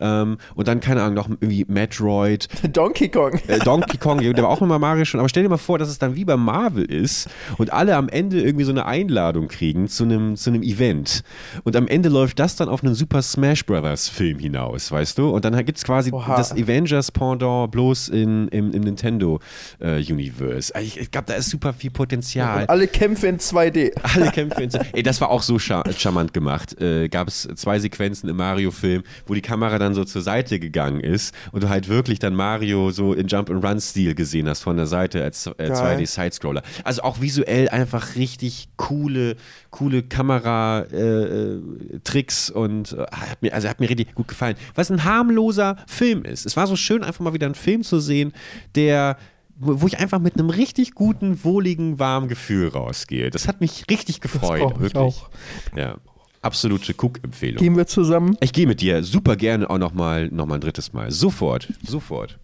[0.00, 3.32] Ähm, und dann, keine Ahnung, noch irgendwie Metroid, Donkey Kong.
[3.48, 5.88] äh, Donkey Kong, der war auch immer Mario schon, aber stell dir mal vor, dass
[5.88, 9.88] es dann wie bei Marvel ist und alle am Ende irgendwie so eine Einladung kriegen
[9.88, 11.22] zu einem, zu einem Event.
[11.64, 15.30] Und am Ende läuft das dann auf einen Super Smash Brothers Film hinaus, weißt du?
[15.30, 16.36] Und dann gibt es quasi Oha.
[16.36, 19.40] das Avengers Pendant bloß in, im, im Nintendo
[19.80, 20.72] äh, Universe.
[20.80, 22.62] Ich, ich glaube, da ist super viel Potenzial.
[22.62, 23.92] Und alle Kämpfe in 2D.
[24.14, 26.80] Alle Kämpfe in Ey, das war auch so char charmant gemacht.
[26.80, 31.00] Äh, Gab es zwei Sequenzen im Mario-Film, wo die Kamera dann so zur Seite gegangen
[31.00, 35.22] ist und du halt wirklich dann Mario so in Jump-and-Run-Stil gesehen hast von der Seite
[35.22, 35.98] als äh, Geil.
[35.98, 36.62] 2D-Sidescroller.
[36.84, 39.36] Also auch visuell einfach richtig coole,
[39.70, 44.56] coole Kamera-Tricks äh, und äh, hat mir, also hat mir richtig gut gefallen.
[44.74, 46.44] Was ein harmloser Film ist.
[46.46, 48.32] Es war so schön, einfach mal wieder einen Film zu sehen,
[48.74, 49.16] der
[49.58, 53.30] wo ich einfach mit einem richtig guten, wohligen, warmen Gefühl rausgehe.
[53.30, 55.02] Das hat mich richtig gefreut, das wirklich.
[55.02, 55.30] Auch.
[55.74, 55.96] Ja,
[56.42, 57.58] absolute Cook-Empfehlung.
[57.58, 58.36] Gehen wir zusammen?
[58.40, 61.10] Ich gehe mit dir super gerne auch nochmal noch mal ein drittes Mal.
[61.10, 62.38] Sofort, sofort.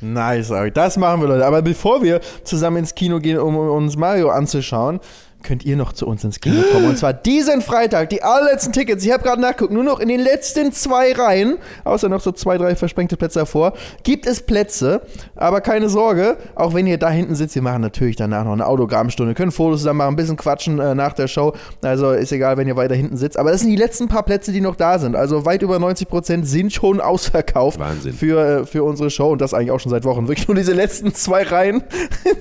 [0.00, 1.46] Nice, das machen wir, Leute.
[1.46, 5.00] Aber bevor wir zusammen ins Kino gehen, um uns Mario anzuschauen,
[5.42, 6.86] könnt ihr noch zu uns ins Kino kommen.
[6.86, 9.04] Und zwar diesen Freitag, die allerletzten Tickets.
[9.04, 12.58] Ich habe gerade nachgeguckt, nur noch in den letzten zwei Reihen, außer noch so zwei,
[12.58, 15.02] drei versprengte Plätze davor, gibt es Plätze.
[15.36, 18.66] Aber keine Sorge, auch wenn ihr da hinten sitzt, wir machen natürlich danach noch eine
[18.66, 21.54] Autogrammstunde, können Fotos zusammen machen, ein bisschen quatschen äh, nach der Show.
[21.82, 23.38] Also ist egal, wenn ihr weiter hinten sitzt.
[23.38, 25.16] Aber das sind die letzten paar Plätze, die noch da sind.
[25.16, 28.12] Also weit über 90 Prozent sind schon ausverkauft Wahnsinn.
[28.12, 29.30] Für, äh, für unsere Show.
[29.30, 30.28] Und das eigentlich auch schon seit Wochen.
[30.28, 31.82] Wirklich nur diese letzten zwei Reihen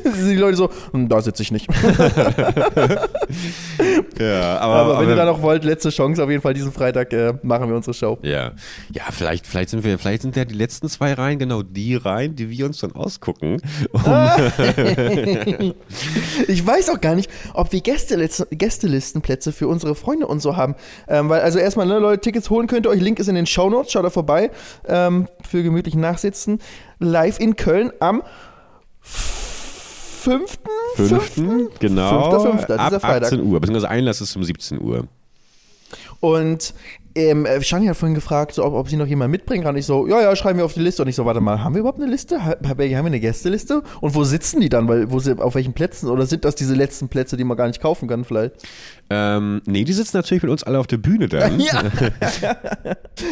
[0.04, 1.68] sind die Leute so, hm, da sitze ich nicht.
[4.20, 6.72] ja, aber, aber, wenn aber, ihr da noch wollt, letzte Chance auf jeden Fall diesen
[6.72, 8.18] Freitag äh, machen wir unsere Show.
[8.22, 8.54] Ja,
[8.92, 12.36] ja, vielleicht, vielleicht sind wir, vielleicht sind ja die letzten zwei Reihen genau die Reihen,
[12.36, 13.62] die wir uns dann ausgucken.
[13.92, 14.02] Um
[16.48, 20.76] ich weiß auch gar nicht, ob wir Gästelistenplätze für unsere Freunde und so haben,
[21.08, 23.02] ähm, weil also erstmal ne, Leute Tickets holen könnt ihr euch.
[23.02, 24.52] Link ist in den Show Notes, schaut da vorbei
[24.88, 26.60] ähm, für gemütlich Nachsitzen.
[27.00, 28.24] Live in Köln am
[30.20, 30.70] fünften?
[30.96, 32.30] Fünften, genau.
[32.32, 33.24] Fünfter, fünfter, ab dieser Freitag.
[33.34, 35.08] 18 Uhr, beziehungsweise Einlass ist um 17 Uhr.
[36.20, 36.74] Und
[37.16, 39.76] ähm, Shani hat vorhin gefragt, so, ob, ob sie noch jemanden mitbringen kann.
[39.76, 41.02] Ich so, ja, ja, schreiben wir auf die Liste.
[41.02, 42.46] Und ich so, warte mal, haben wir überhaupt eine Liste?
[42.46, 43.82] Ha- Haben wir eine Gästeliste?
[44.00, 44.88] Und wo sitzen die dann?
[44.88, 46.10] Weil, wo sie, auf welchen Plätzen?
[46.10, 48.54] Oder sind das diese letzten Plätze, die man gar nicht kaufen kann, vielleicht?
[49.10, 51.60] Ähm, nee, die sitzen natürlich mit uns alle auf der Bühne dann.
[51.60, 51.82] Ja.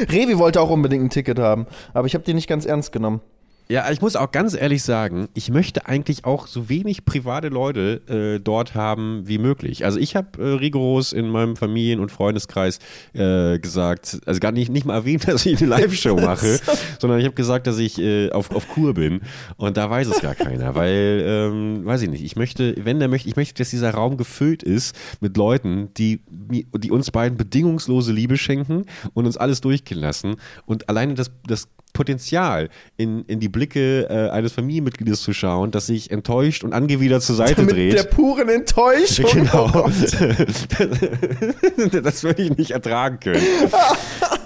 [0.10, 3.22] Revi wollte auch unbedingt ein Ticket haben, aber ich habe die nicht ganz ernst genommen.
[3.70, 8.02] Ja, ich muss auch ganz ehrlich sagen, ich möchte eigentlich auch so wenig private Leute
[8.08, 9.84] äh, dort haben wie möglich.
[9.84, 12.80] Also ich habe äh, rigoros in meinem Familien- und Freundeskreis
[13.12, 16.60] äh, gesagt, also gar nicht, nicht mal erwähnt, dass ich eine Live-Show mache,
[17.00, 19.20] sondern ich habe gesagt, dass ich äh, auf, auf Kur bin
[19.58, 23.10] und da weiß es gar keiner, weil, ähm, weiß ich nicht, ich möchte, wenn der
[23.10, 28.14] möchte, ich möchte, dass dieser Raum gefüllt ist mit Leuten, die, die uns beiden bedingungslose
[28.14, 33.50] Liebe schenken und uns alles durchgehen lassen und alleine das, das Potenzial, in, in die
[33.50, 37.94] Blicke äh, eines Familienmitgliedes zu schauen, das sich enttäuscht und angewidert zur Seite Mit dreht.
[37.94, 39.26] der puren Enttäuschung.
[39.34, 39.66] Genau.
[39.66, 39.94] Oh Gott.
[42.04, 43.42] das würde ich nicht ertragen können.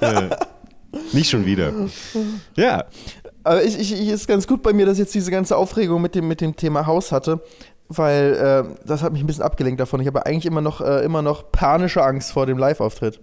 [0.01, 0.29] Äh,
[1.13, 1.71] nicht schon wieder.
[2.55, 2.85] Ja.
[3.43, 6.01] Aber ich, ich, ich ist ganz gut bei mir, dass ich jetzt diese ganze Aufregung
[6.01, 7.39] mit dem, mit dem Thema Haus hatte,
[7.87, 10.01] weil äh, das hat mich ein bisschen abgelenkt davon.
[10.01, 13.19] Ich habe eigentlich immer noch, äh, immer noch panische Angst vor dem Live-Auftritt.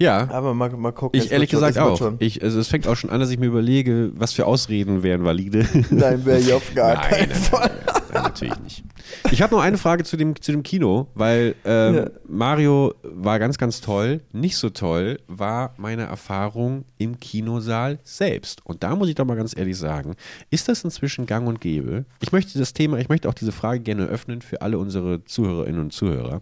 [0.00, 0.30] Ja.
[0.30, 1.20] Aber mal, mal gucken.
[1.20, 1.98] Ich ehrlich schon, gesagt es wird auch.
[1.98, 2.16] Schon.
[2.20, 5.24] Ich, also es fängt auch schon an, dass ich mir überlege, was für Ausreden wären
[5.24, 5.66] valide.
[5.90, 7.68] Nein, wäre ich auf gar Nein, keinen Fall.
[7.68, 8.84] nein, nein, nein, natürlich nicht.
[9.30, 12.10] Ich habe noch eine Frage zu dem, zu dem Kino, weil ähm, Ja.
[12.26, 14.20] Mario war ganz, ganz toll.
[14.32, 18.64] Nicht so toll war meine Erfahrung im Kinosaal selbst.
[18.64, 20.14] Und da muss ich doch mal ganz ehrlich sagen,
[20.50, 22.06] ist das inzwischen gang und gäbe?
[22.20, 25.80] Ich möchte das Thema, ich möchte auch diese Frage gerne öffnen für alle unsere Zuhörerinnen
[25.80, 26.40] und Zuhörer.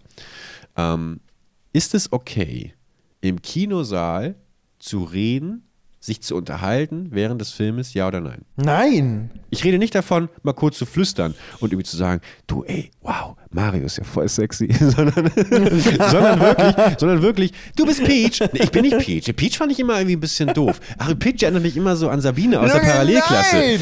[0.77, 1.19] Ähm,
[1.73, 2.73] ist es okay,
[3.21, 4.35] im Kinosaal
[4.79, 5.63] zu reden,
[5.99, 8.45] sich zu unterhalten während des Filmes, ja oder nein?
[8.55, 9.31] Nein.
[9.49, 13.35] Ich rede nicht davon, mal kurz zu flüstern und irgendwie zu sagen, du, ey, wow,
[13.51, 18.41] Mario ist ja voll sexy, sondern, sondern, wirklich, sondern wirklich, du bist Peach.
[18.53, 19.35] Nee, ich bin nicht Peach.
[19.35, 20.79] Peach fand ich immer irgendwie ein bisschen doof.
[20.99, 22.91] Ach, Peach erinnert mich immer so an Sabine aus der Nein!
[22.91, 23.79] Parallelklasse.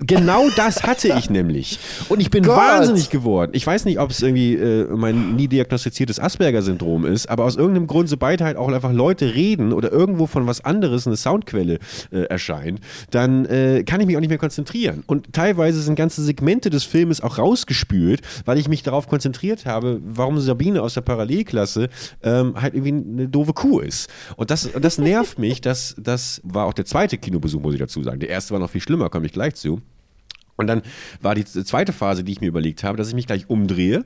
[0.00, 1.78] Genau das hatte ich nämlich.
[2.10, 2.58] Und ich bin Gott.
[2.58, 3.52] wahnsinnig geworden.
[3.54, 7.86] Ich weiß nicht, ob es irgendwie äh, mein nie diagnostiziertes Asperger-Syndrom ist, aber aus irgendeinem
[7.86, 11.78] Grund, sobald halt auch einfach Leute reden oder irgendwo von was anderes eine Soundquelle
[12.12, 15.04] äh, erscheint, dann äh, kann ich mich auch nicht mehr konzentrieren.
[15.06, 20.00] Und teilweise sind ganze Segmente des Filmes auch rausgespült, weil ich mich darauf konzentriert habe,
[20.04, 21.88] warum Sabine aus der Parallelklasse
[22.22, 24.10] ähm, halt irgendwie eine doofe Kuh ist.
[24.36, 25.60] Und das, das nervt mich.
[25.60, 28.20] Das, das war auch der zweite Kinobesuch, muss ich dazu sagen.
[28.20, 29.80] Der erste war noch viel schlimmer, komme ich gleich zu.
[30.56, 30.82] Und dann
[31.20, 34.04] war die zweite Phase, die ich mir überlegt habe, dass ich mich gleich umdrehe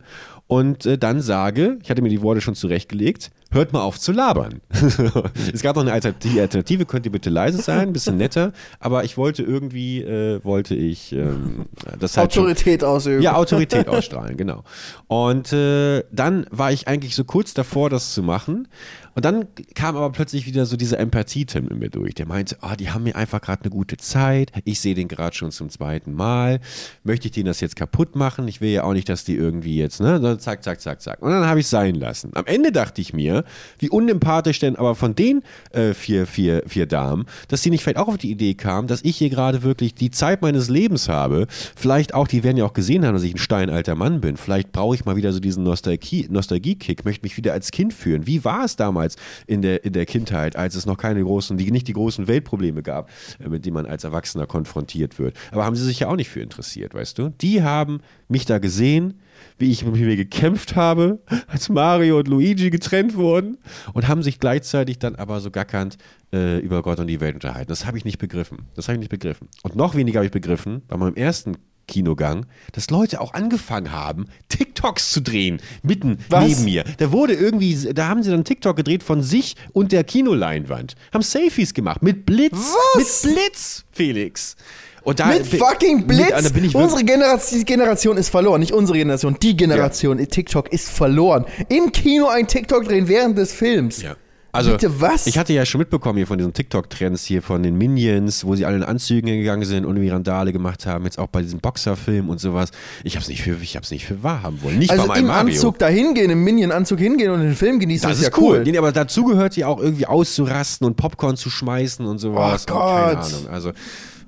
[0.50, 4.10] und äh, dann sage, ich hatte mir die Worte schon zurechtgelegt, hört mal auf zu
[4.10, 4.60] labern.
[5.52, 9.16] es gab noch eine Alternative, könnt ihr bitte leise sein, ein bisschen netter, aber ich
[9.16, 11.66] wollte irgendwie, äh, wollte ich ähm,
[12.00, 13.22] das halt schon- Autorität ausüben.
[13.22, 14.64] ja, Autorität ausstrahlen, genau.
[15.06, 18.66] Und äh, dann war ich eigentlich so kurz davor, das zu machen.
[19.14, 22.14] Und dann kam aber plötzlich wieder so dieser Empathie-Tim in mir durch.
[22.14, 24.52] Der meinte, ah, die haben mir einfach gerade eine gute Zeit.
[24.64, 26.60] Ich sehe den gerade schon zum zweiten Mal.
[27.02, 28.46] Möchte ich denen das jetzt kaputt machen?
[28.48, 30.20] Ich will ja auch nicht, dass die irgendwie jetzt, ne?
[30.20, 31.22] So, zack, zack, zack, zack.
[31.22, 32.30] Und dann habe ich es sein lassen.
[32.34, 33.44] Am Ende dachte ich mir?
[33.78, 35.42] Wie unempathisch denn aber von den
[35.72, 39.02] äh, vier, vier, vier Damen, dass die nicht vielleicht auch auf die Idee kamen, dass
[39.02, 41.46] ich hier gerade wirklich die Zeit meines Lebens habe.
[41.76, 44.36] Vielleicht auch, die werden ja auch gesehen haben, dass ich ein steinalter Mann bin.
[44.36, 48.26] Vielleicht brauche ich mal wieder so diesen Nostalgie, Nostalgie-Kick, möchte mich wieder als Kind fühlen.
[48.26, 48.99] Wie war es damals
[49.46, 52.82] in der, in der Kindheit, als es noch keine großen, die, nicht die großen Weltprobleme
[52.82, 55.36] gab, äh, mit denen man als Erwachsener konfrontiert wird?
[55.52, 57.30] Aber haben sie sich ja auch nicht für interessiert, weißt du?
[57.40, 59.20] Die haben mich da gesehen,
[59.58, 63.58] wie ich mit mir gekämpft habe, als Mario und Luigi getrennt wurden
[63.92, 65.96] und haben sich gleichzeitig dann aber so gackernd
[66.32, 67.68] äh, über Gott und die Welt unterhalten.
[67.68, 68.66] Das habe ich nicht begriffen.
[68.74, 69.48] Das habe ich nicht begriffen.
[69.62, 74.26] Und noch weniger habe ich begriffen bei meinem ersten Kinogang, dass Leute auch angefangen haben,
[74.48, 76.46] TikToks zu drehen, mitten Was?
[76.46, 76.84] neben mir.
[76.98, 80.94] Da wurde irgendwie, da haben sie dann TikTok gedreht von sich und der Kinoleinwand.
[81.12, 82.52] Haben Selfies gemacht mit Blitz.
[82.94, 83.24] Was?
[83.24, 84.56] Mit Blitz, Felix.
[85.02, 86.20] Und da, Mit fucking Blitz.
[86.20, 88.60] Mit, da bin ich wirklich, unsere Generation, Generation ist verloren.
[88.60, 90.18] Nicht unsere Generation, die Generation.
[90.18, 91.46] TikTok ist verloren.
[91.68, 94.02] Im Kino ein TikTok drehen während des Films.
[94.02, 94.16] Ja.
[94.52, 95.26] Also, Bitte was?
[95.26, 98.66] ich hatte ja schon mitbekommen hier von diesen TikTok-Trends hier von den Minions, wo sie
[98.66, 102.28] alle in Anzügen gegangen sind und irgendwie Randale gemacht haben, jetzt auch bei diesem Boxerfilm
[102.28, 102.70] und sowas.
[103.04, 104.78] Ich hab's nicht für, ich hab's nicht für wahr haben wollen.
[104.78, 105.54] Nicht also bei meinem im Mario.
[105.54, 108.58] Anzug dahin gehen, im Minion-Anzug hingehen und den Film genießen, das ist, ja cool.
[108.58, 108.62] cool.
[108.64, 112.66] Nee, aber dazu gehört ja auch irgendwie auszurasten und Popcorn zu schmeißen und sowas.
[112.68, 113.24] Oh Und keine Gott.
[113.24, 113.48] Ahnung.
[113.50, 113.72] Also,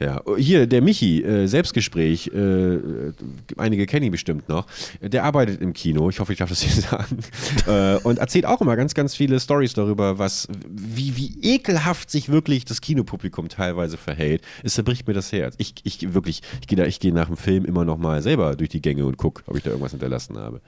[0.03, 0.23] ja.
[0.37, 2.79] Hier, der Michi, äh, Selbstgespräch, äh,
[3.57, 4.67] einige kennen ihn bestimmt noch.
[5.01, 7.19] Der arbeitet im Kino, ich hoffe, ich darf das hier sagen.
[7.67, 12.31] äh, und erzählt auch immer ganz, ganz viele Stories darüber, was, wie, wie ekelhaft sich
[12.31, 14.43] wirklich das Kinopublikum teilweise verhält.
[14.63, 15.55] Es zerbricht mir das Herz.
[15.59, 18.81] Ich, ich wirklich, ich gehe gehe nach dem Film immer noch mal selber durch die
[18.81, 20.61] Gänge und gucke, ob ich da irgendwas hinterlassen habe.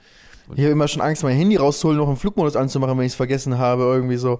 [0.53, 3.15] Ich habe immer schon Angst, mein Handy rauszuholen, noch im Flugmodus anzumachen, wenn ich es
[3.15, 3.83] vergessen habe.
[3.83, 4.39] Irgendwie so.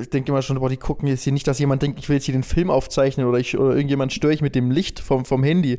[0.00, 2.16] Ich denke immer schon, boah, die gucken jetzt hier nicht, dass jemand denkt, ich will
[2.16, 5.26] jetzt hier den Film aufzeichnen oder, ich, oder irgendjemand störe ich mit dem Licht vom,
[5.26, 5.78] vom Handy.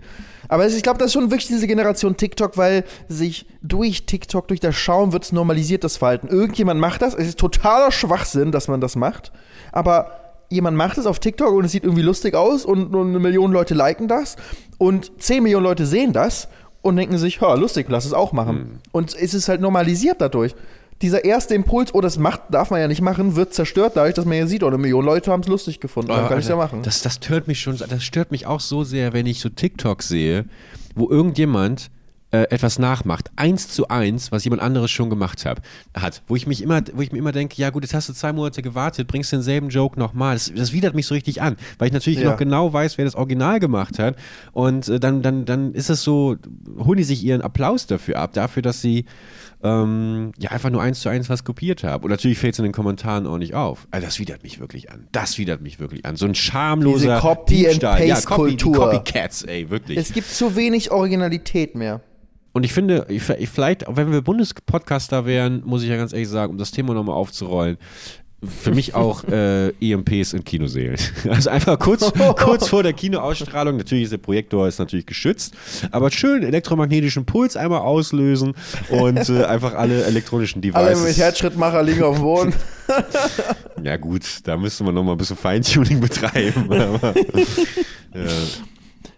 [0.50, 4.48] Aber es- ich glaube, das ist schon wirklich diese Generation TikTok, weil sich durch TikTok,
[4.48, 6.28] durch das Schauen wird es normalisiert, das Verhalten.
[6.28, 7.16] Irgendjemand macht das.
[7.16, 9.32] Es ist totaler Schwachsinn, dass man das macht.
[9.72, 10.12] Aber
[10.50, 13.52] jemand macht es auf TikTok und es sieht irgendwie lustig aus und nur eine Million
[13.52, 14.36] Leute liken das
[14.78, 16.50] und 10 Millionen Leute sehen das
[16.84, 18.80] und denken sich, ha, lustig, lass es auch machen.
[18.92, 20.54] Und es ist halt normalisiert dadurch.
[21.02, 24.26] Dieser erste Impuls, oh, das macht, darf man ja nicht machen, wird zerstört dadurch, dass
[24.26, 26.10] man ja sieht, oh, eine Million Leute haben es lustig gefunden.
[26.10, 26.84] Dann kann ich ja machen.
[26.84, 30.04] Das, das stört mich schon, das stört mich auch so sehr, wenn ich so TikTok
[30.04, 30.46] sehe,
[30.96, 31.90] wo irgendjemand
[32.34, 35.62] äh, etwas nachmacht, eins zu eins, was jemand anderes schon gemacht hab,
[35.94, 38.14] hat, wo ich mich immer, wo ich mir immer denke, ja gut, jetzt hast du
[38.14, 40.36] zwei Monate gewartet, bringst denselben Joke nochmal.
[40.36, 42.32] Das, das widert mich so richtig an, weil ich natürlich Ja.
[42.32, 44.16] noch genau weiß, wer das Original gemacht hat.
[44.54, 46.38] Und äh, dann, dann, dann ist es so,
[46.78, 49.04] holen die sich ihren Applaus dafür ab, dafür, dass sie
[49.64, 52.04] ähm, ja einfach nur eins zu eins was kopiert haben.
[52.04, 53.88] Und natürlich fällt es in den Kommentaren auch nicht auf.
[53.92, 55.08] Also das widert mich wirklich an.
[55.12, 56.16] Das widert mich wirklich an.
[56.16, 58.04] So ein schamloser Diese Copy and Diebstahl.
[58.06, 58.92] ja, Paste Copy, Kultur.
[58.92, 59.98] Copycats, ey, wirklich.
[59.98, 62.02] Es gibt zu wenig Originalität mehr.
[62.54, 66.28] Und ich finde, ich, ich- vielleicht, wenn wir Bundespodcaster wären, muss ich ja ganz ehrlich
[66.28, 67.78] sagen, um das Thema nochmal aufzurollen,
[68.44, 70.98] für mich auch äh, EMPs in Kinosälen.
[71.30, 75.54] Also einfach kurz, kurz vor der Kinoausstrahlung, natürlich ist der Projektor ist natürlich geschützt,
[75.92, 78.54] aber schön elektromagnetischen Puls einmal auslösen
[78.90, 81.08] und äh, einfach alle elektronischen Alle Devices.
[81.08, 82.54] mit Herzschrittmacher liegen auf dem Boden.
[83.84, 86.66] Ja gut, da müsste man nochmal ein bisschen Feintuning betreiben.
[86.66, 87.14] Aber,
[88.14, 88.28] ja.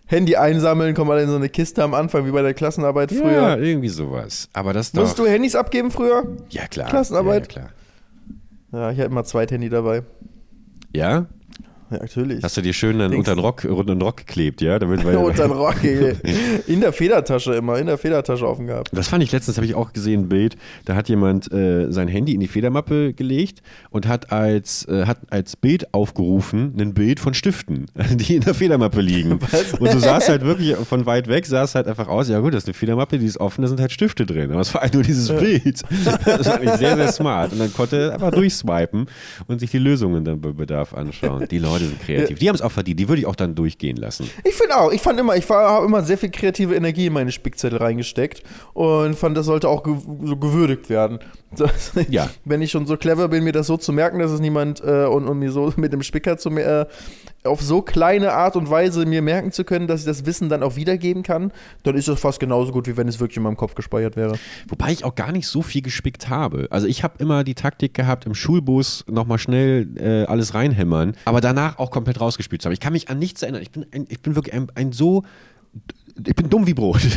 [0.05, 3.21] Handy einsammeln, kommen alle in so eine Kiste am Anfang, wie bei der Klassenarbeit ja,
[3.21, 3.57] früher.
[3.57, 4.47] irgendwie sowas.
[4.53, 4.93] Aber das.
[4.93, 6.23] Musst du Handys abgeben früher?
[6.49, 6.87] ja klar.
[6.89, 7.47] Klassenarbeit?
[7.47, 7.69] Ja, klar.
[8.73, 10.03] Ja, ich hatte immer zwei Handy dabei.
[10.95, 11.27] Ja?
[11.93, 12.43] Ja, natürlich.
[12.43, 13.19] Hast du dir schön dann Dings.
[13.19, 14.77] unter den Rock, unter den Rock geklebt, ja?
[14.79, 15.83] Damit, weil, Und dann Rock.
[16.67, 18.89] In der Federtasche immer, in der Federtasche offen gehabt.
[18.93, 20.55] Das fand ich letztens, habe ich auch gesehen, ein Bild.
[20.85, 25.19] Da hat jemand äh, sein Handy in die Federmappe gelegt und hat als, äh, hat
[25.29, 29.33] als Bild aufgerufen ein Bild von Stiften, die in der Federmappe liegen.
[29.79, 32.39] Und so sah es halt wirklich von weit weg, sah es halt einfach aus, ja
[32.39, 34.51] gut, das ist eine Federmappe, die ist offen, da sind halt Stifte drin.
[34.51, 35.81] Aber es war halt nur dieses Bild.
[36.25, 37.53] Das war eigentlich sehr, sehr smart.
[37.53, 39.07] Und dann konnte er einfach durchswipen
[39.47, 41.47] und sich die Lösungen dann bei Bedarf anschauen.
[41.49, 42.39] Die Leute sind kreativ.
[42.39, 42.99] Die haben es auch verdient.
[42.99, 44.29] Die würde ich auch dann durchgehen lassen.
[44.43, 47.31] Ich finde auch, ich fand immer, ich habe immer sehr viel kreative Energie in meine
[47.31, 48.43] Spickzettel reingesteckt
[48.73, 51.19] und fand, das sollte auch ge so gewürdigt werden.
[51.55, 52.31] Das, Ja.
[52.45, 55.05] Wenn ich schon so clever bin, mir das so zu merken, dass es niemand äh,
[55.05, 56.87] und, und mir so mit dem Spicker zu äh,
[57.43, 60.63] auf so kleine Art und Weise mir merken zu können, dass ich das Wissen dann
[60.63, 61.51] auch wiedergeben kann,
[61.83, 64.37] dann ist das fast genauso gut, wie wenn es wirklich in meinem Kopf gespeichert wäre.
[64.67, 66.67] Wobei ich auch gar nicht so viel gespickt habe.
[66.69, 71.41] Also ich habe immer die Taktik gehabt, im Schulbus nochmal schnell äh, alles reinhämmern, aber
[71.41, 72.73] danach auch komplett rausgespielt zu haben.
[72.73, 73.61] Ich kann mich an nichts erinnern.
[73.61, 75.23] Ich bin, ein, ich bin wirklich ein, ein so.
[76.25, 77.01] Ich bin dumm wie Brot.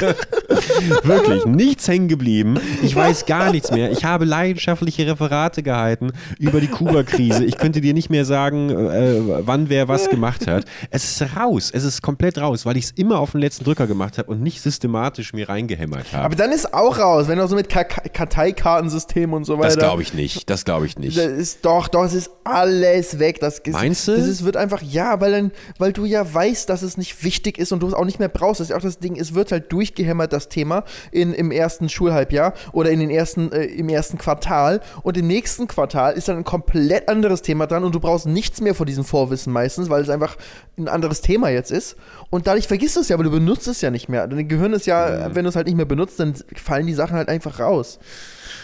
[1.02, 2.58] Wirklich, nichts hängen geblieben.
[2.82, 3.90] Ich weiß gar nichts mehr.
[3.90, 7.44] Ich habe leidenschaftliche Referate gehalten über die Kuba-Krise.
[7.44, 10.64] Ich könnte dir nicht mehr sagen, äh, wann wer was gemacht hat.
[10.90, 11.70] Es ist raus.
[11.72, 14.42] Es ist komplett raus, weil ich es immer auf den letzten Drücker gemacht habe und
[14.42, 16.24] nicht systematisch mir reingehämmert habe.
[16.24, 19.68] Aber dann ist auch raus, wenn du so mit Ka Ka Karteikartensystem und so weiter.
[19.68, 20.48] Das glaube ich nicht.
[20.50, 21.16] Das glaube ich nicht.
[21.16, 23.40] Das ist doch, doch, es ist alles weg.
[23.40, 24.16] Das, Meinst du?
[24.16, 27.58] Das ist, wird einfach, ja, weil, dann, weil du ja weißt, dass es nicht wichtig
[27.58, 28.60] ist und du es auch nicht mehr brauchst.
[28.60, 32.54] Das ist auch das Ding, es wird halt durchgehämmert, das Thema, in, im ersten Schulhalbjahr
[32.72, 34.80] oder in den ersten, äh, im ersten Quartal.
[35.02, 38.60] Und im nächsten Quartal ist dann ein komplett anderes Thema dran und du brauchst nichts
[38.60, 40.36] mehr von diesem Vorwissen meistens, weil es einfach
[40.78, 41.96] ein anderes Thema jetzt ist.
[42.30, 44.26] Und dadurch vergisst du es ja, aber du benutzt es ja nicht mehr.
[44.26, 45.34] Dein Gehirn ist ja, mhm.
[45.34, 47.98] wenn du es halt nicht mehr benutzt, dann fallen die Sachen halt einfach raus.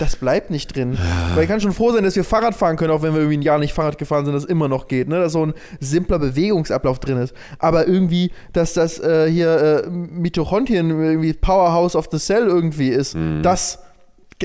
[0.02, 0.94] Das bleibt nicht drin.
[0.94, 1.36] Ja.
[1.36, 3.36] Weil ich kann schon froh sein, dass wir Fahrrad fahren können, auch wenn wir irgendwie
[3.36, 5.20] ein Jahr nicht Fahrrad gefahren sind, dass es immer noch geht, ne?
[5.20, 7.32] Dass so ein simpler Bewegungsablauf drin ist.
[7.60, 13.14] Aber irgendwie, dass das äh, hier äh, Mitochondrien irgendwie Powerhouse of the Cell irgendwie ist,
[13.14, 13.44] mhm.
[13.44, 13.78] das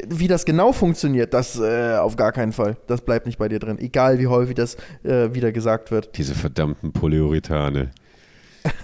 [0.07, 2.77] wie das genau funktioniert, das äh, auf gar keinen Fall.
[2.85, 3.79] Das bleibt nicht bei dir drin.
[3.79, 6.15] Egal wie häufig das äh, wieder gesagt wird.
[6.19, 7.89] Diese verdammten Polyurethane.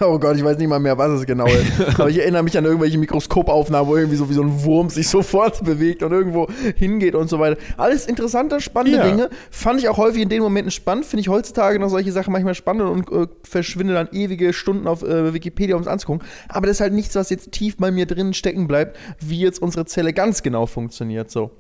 [0.13, 1.71] Oh Gott, ich weiß nicht mal mehr, was es genau ist.
[1.99, 5.07] Aber ich erinnere mich an irgendwelche Mikroskopaufnahmen, wo irgendwie so wie so ein Wurm sich
[5.07, 7.59] sofort bewegt und irgendwo hingeht und so weiter.
[7.77, 9.03] Alles interessante, spannende ja.
[9.05, 9.29] Dinge.
[9.49, 11.05] Fand ich auch häufig in den Momenten spannend.
[11.05, 15.03] Finde ich heutzutage noch solche Sachen manchmal spannend und äh, verschwinde dann ewige Stunden auf
[15.03, 16.27] äh, Wikipedia, um es anzugucken.
[16.49, 19.61] Aber das ist halt nichts, was jetzt tief bei mir drin stecken bleibt, wie jetzt
[19.61, 21.31] unsere Zelle ganz genau funktioniert.
[21.31, 21.51] So.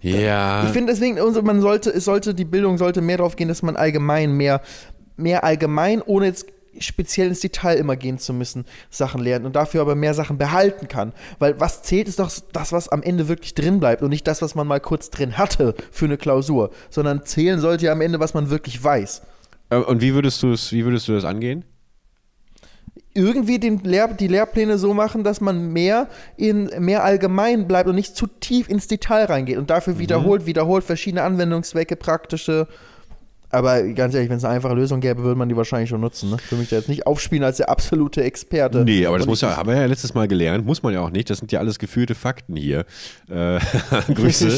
[0.00, 0.64] Ja.
[0.64, 3.62] Ich finde deswegen, also man sollte, es sollte, die Bildung sollte mehr darauf gehen, dass
[3.62, 4.60] man allgemein mehr,
[5.16, 6.46] mehr allgemein, ohne jetzt
[6.80, 10.88] speziell ins Detail immer gehen zu müssen, Sachen lernen und dafür aber mehr Sachen behalten
[10.88, 11.12] kann.
[11.38, 14.42] Weil was zählt, ist doch das, was am Ende wirklich drin bleibt und nicht das,
[14.42, 18.20] was man mal kurz drin hatte für eine Klausur, sondern zählen sollte ja am Ende,
[18.20, 19.22] was man wirklich weiß.
[19.70, 21.64] Äh, und wie würdest du es, wie würdest du das angehen?
[23.14, 27.96] irgendwie den Lehr die Lehrpläne so machen, dass man mehr in mehr allgemein bleibt und
[27.96, 29.98] nicht zu tief ins Detail reingeht und dafür mhm.
[29.98, 32.68] wiederholt, wiederholt verschiedene Anwendungszwecke, praktische
[33.50, 36.30] aber ganz ehrlich, wenn es eine einfache Lösung gäbe, würde man die wahrscheinlich schon nutzen.
[36.30, 36.38] Ne?
[36.38, 38.84] Für mich da jetzt nicht aufspielen als der absolute Experte.
[38.84, 41.10] Nee, aber das muss ja, haben wir ja letztes Mal gelernt, muss man ja auch
[41.10, 41.30] nicht.
[41.30, 42.84] Das sind ja alles gefühlte Fakten hier.
[43.30, 43.58] Äh,
[44.14, 44.48] Grüße.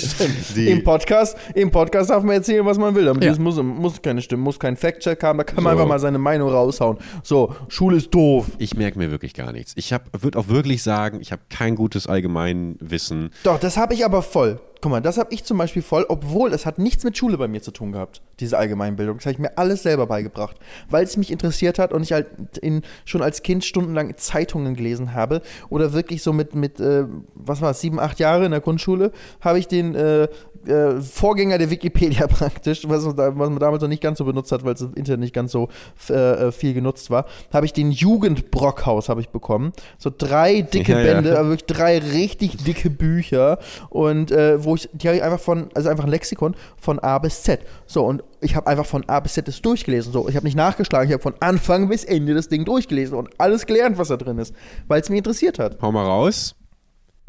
[0.56, 3.08] Im, Podcast, Im Podcast darf man erzählen, was man will.
[3.08, 3.30] Aber ja.
[3.30, 5.78] das muss, muss keine Stimme, muss kein Fact-Check haben, da kann man so.
[5.78, 6.98] einfach mal seine Meinung raushauen.
[7.22, 8.46] So, Schule ist doof.
[8.58, 9.72] Ich merke mir wirklich gar nichts.
[9.76, 13.30] Ich würde auch wirklich sagen, ich habe kein gutes Allgemeinwissen.
[13.44, 14.60] Doch, das habe ich aber voll.
[14.82, 17.48] Guck mal, das habe ich zum Beispiel voll, obwohl es hat nichts mit Schule bei
[17.48, 19.18] mir zu tun gehabt, diese Allgemeinbildung.
[19.18, 20.56] Das habe ich mir alles selber beigebracht,
[20.88, 22.26] weil es mich interessiert hat und ich halt
[22.62, 27.60] in, schon als Kind stundenlang Zeitungen gelesen habe oder wirklich so mit, mit äh, was
[27.60, 29.12] war es, sieben, acht Jahre in der Grundschule,
[29.42, 30.28] habe ich den äh,
[30.66, 34.64] äh, Vorgänger der Wikipedia praktisch, was, was, man damals noch nicht ganz so benutzt hat,
[34.64, 35.68] weil es im Internet nicht ganz so
[36.08, 39.72] äh, äh, viel genutzt war, habe ich den Jugendbrockhaus habe ich bekommen.
[39.98, 41.40] So drei dicke ja, Bände, ja.
[41.40, 45.68] aber wirklich drei richtig dicke Bücher und äh, wo ich, die habe ich einfach von,
[45.74, 47.60] also einfach ein Lexikon von A bis Z.
[47.86, 50.12] So und ich habe einfach von A bis Z das durchgelesen.
[50.12, 53.28] So, ich habe nicht nachgeschlagen, ich habe von Anfang bis Ende das Ding durchgelesen und
[53.38, 54.54] alles gelernt, was da drin ist,
[54.88, 55.80] weil es mich interessiert hat.
[55.80, 56.54] Hau mal raus.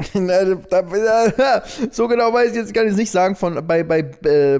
[1.91, 4.59] so genau weiß ich jetzt gar nicht sagen, von bei, bei äh,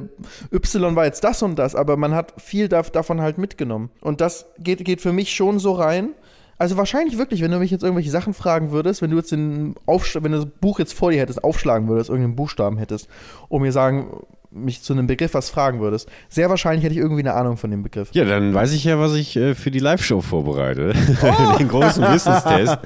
[0.52, 3.90] Y war jetzt das und das, aber man hat viel da, davon halt mitgenommen.
[4.02, 6.10] Und das geht, geht für mich schon so rein.
[6.58, 9.74] Also wahrscheinlich wirklich, wenn du mich jetzt irgendwelche Sachen fragen würdest, wenn du jetzt den
[9.88, 13.08] Aufsch wenn du das Buch jetzt vor dir hättest, aufschlagen würdest, irgendeinen Buchstaben hättest,
[13.50, 17.22] und mir sagen, mich zu einem Begriff was fragen würdest, sehr wahrscheinlich hätte ich irgendwie
[17.22, 18.10] eine Ahnung von dem Begriff.
[18.14, 20.94] Ja, dann weiß ich ja, was ich äh, für die Live-Show vorbereite.
[21.24, 21.58] Oh!
[21.58, 22.78] Den großen Wissenstest.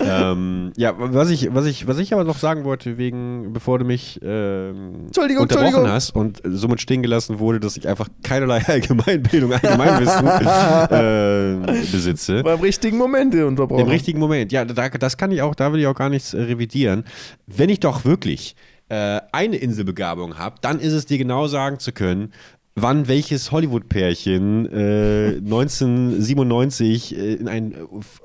[0.00, 3.84] ähm, ja, was ich, was, ich, was ich aber noch sagen wollte, wegen, bevor du
[3.84, 5.92] mich ähm, Entschuldigung, unterbrochen Entschuldigung.
[5.92, 12.44] hast und somit stehen gelassen wurde, dass ich einfach keinerlei Allgemeinbildung, Allgemeinwissen äh, besitze.
[12.44, 13.82] War im richtigen Moment unterbrochen.
[13.82, 16.34] Im richtigen Moment, ja, da, das kann ich auch, da will ich auch gar nichts
[16.34, 17.04] revidieren.
[17.46, 18.56] Wenn ich doch wirklich
[18.88, 22.32] äh, eine Inselbegabung habe, dann ist es dir genau sagen zu können,
[22.78, 27.74] wann welches Hollywood-Pärchen äh, 1997 äh, in einen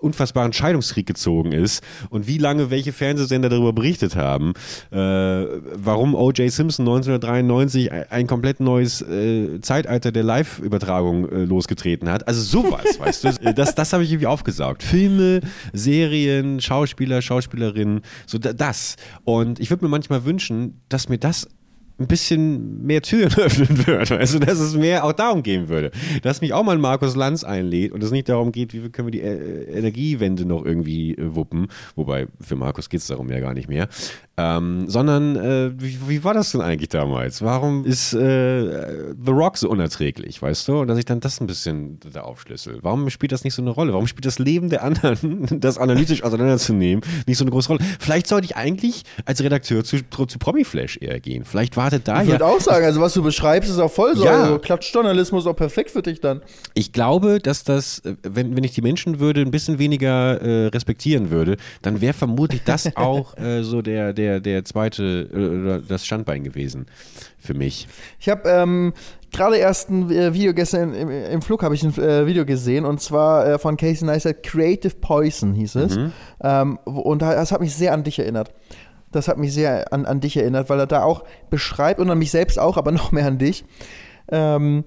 [0.02, 4.52] unfassbaren Scheidungskrieg gezogen ist und wie lange welche Fernsehsender darüber berichtet haben,
[4.92, 6.52] äh, warum O.J.
[6.52, 12.28] Simpson 1993 ein, komplett neues äh, Zeitalter der Live-Übertragung äh, losgetreten hat.
[12.28, 14.84] Also sowas, weißt du, das, das habe ich irgendwie aufgesaugt.
[14.84, 15.40] Filme,
[15.72, 18.98] Serien, Schauspieler, Schauspielerinnen, so das.
[19.24, 21.48] Und ich würde mir manchmal wünschen, dass mir das
[22.02, 24.18] ein bisschen mehr Türen öffnen würde.
[24.18, 25.92] Also, dass es mehr auch darum gehen würde.
[26.22, 29.12] Dass mich auch mal Markus Lanz einlädt und es nicht darum geht, wie können wir
[29.12, 31.68] die äh, Energiewende noch irgendwie äh, wuppen.
[31.96, 33.88] Wobei, für Markus geht es darum ja gar nicht mehr.
[34.42, 37.42] Ähm, sondern äh, wie, wie, war das denn eigentlich damals?
[37.42, 40.80] Warum ist äh, The Rock so unerträglich, weißt du?
[40.80, 42.80] Und dass ich dann das ein bisschen da aufschlüssel.
[42.82, 43.94] Warum spielt das nicht so eine Rolle?
[43.94, 47.82] Warum spielt das Leben der anderen, das analytisch auseinanderzunehmen, nicht so eine große Rolle?
[48.00, 51.46] Vielleicht sollte ich eigentlich als Redakteur zu, zu Promiflash eher gehen.
[51.46, 52.36] Vielleicht wartet da ich ja.
[52.36, 54.26] Ich würde auch sagen, also was du beschreibst, ist auch voll so.
[54.26, 54.44] Ja.
[54.44, 56.42] Also Klatschjournalismus auch perfekt für dich dann.
[56.74, 61.30] Ich glaube, dass das, wenn, wenn ich die Menschen würde ein bisschen weniger äh, respektieren
[61.30, 66.44] würde, dann wäre vermutlich das auch äh, so der, der, der zweite, äh, das Standbein
[66.44, 66.86] gewesen
[67.38, 67.88] für mich.
[68.20, 68.94] Ich habe ähm,
[69.32, 72.86] gerade erst ein äh, Video gestern im, im Flug habe ich ein äh, Video gesehen
[72.86, 75.98] und zwar äh, von Casey Neistat, Creative Poison hieß es.
[75.98, 76.12] Mhm.
[76.42, 78.54] Ähm, und das hat mich sehr an dich erinnert.
[79.12, 82.18] Das hat mich sehr an, an dich erinnert, weil er da auch beschreibt und an
[82.18, 83.66] mich selbst auch, aber noch mehr an dich.
[84.32, 84.86] Ähm,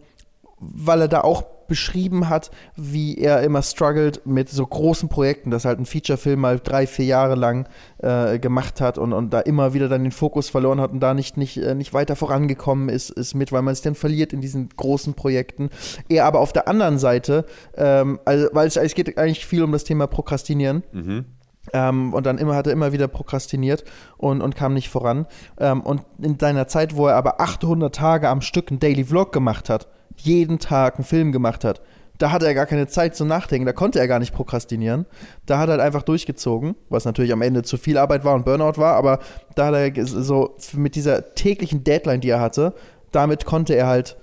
[0.72, 5.64] weil er da auch beschrieben hat, wie er immer struggelt mit so großen Projekten, dass
[5.64, 7.66] er halt ein Feature-Film mal drei, vier Jahre lang
[7.98, 11.14] äh, gemacht hat und, und da immer wieder dann den Fokus verloren hat und da
[11.14, 14.40] nicht, nicht, äh, nicht weiter vorangekommen ist, ist mit, weil man es dann verliert in
[14.40, 15.70] diesen großen Projekten.
[16.08, 17.46] Er aber auf der anderen Seite,
[17.76, 20.82] ähm, also, weil es, es geht eigentlich viel um das Thema Prokrastinieren.
[20.92, 21.24] Mhm.
[21.72, 23.84] Ähm, und dann immer hat er immer wieder prokrastiniert
[24.18, 25.26] und, und kam nicht voran.
[25.58, 29.32] Ähm, und in seiner Zeit, wo er aber 800 Tage am Stück einen Daily Vlog
[29.32, 31.80] gemacht hat, jeden Tag einen Film gemacht hat,
[32.18, 35.06] da hatte er gar keine Zeit zum Nachdenken, da konnte er gar nicht prokrastinieren.
[35.46, 38.44] Da hat er halt einfach durchgezogen, was natürlich am Ende zu viel Arbeit war und
[38.44, 39.18] Burnout war, aber
[39.56, 42.74] da hat er so mit dieser täglichen Deadline, die er hatte,
[43.10, 44.16] damit konnte er halt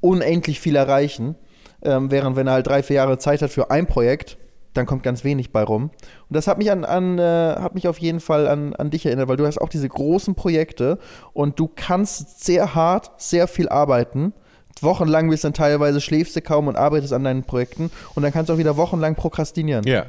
[0.00, 1.36] unendlich viel erreichen.
[1.82, 4.38] Ähm, während wenn er halt drei, vier Jahre Zeit hat für ein Projekt,
[4.72, 5.84] dann kommt ganz wenig bei rum.
[5.84, 9.06] Und das hat mich an, an äh, hat mich auf jeden Fall an, an dich
[9.06, 10.98] erinnert, weil du hast auch diese großen Projekte
[11.32, 14.32] und du kannst sehr hart, sehr viel arbeiten
[14.82, 18.48] wochenlang bist dann teilweise schläfst du kaum und arbeitest an deinen Projekten und dann kannst
[18.48, 19.86] du auch wieder wochenlang prokrastinieren.
[19.86, 20.06] Ja.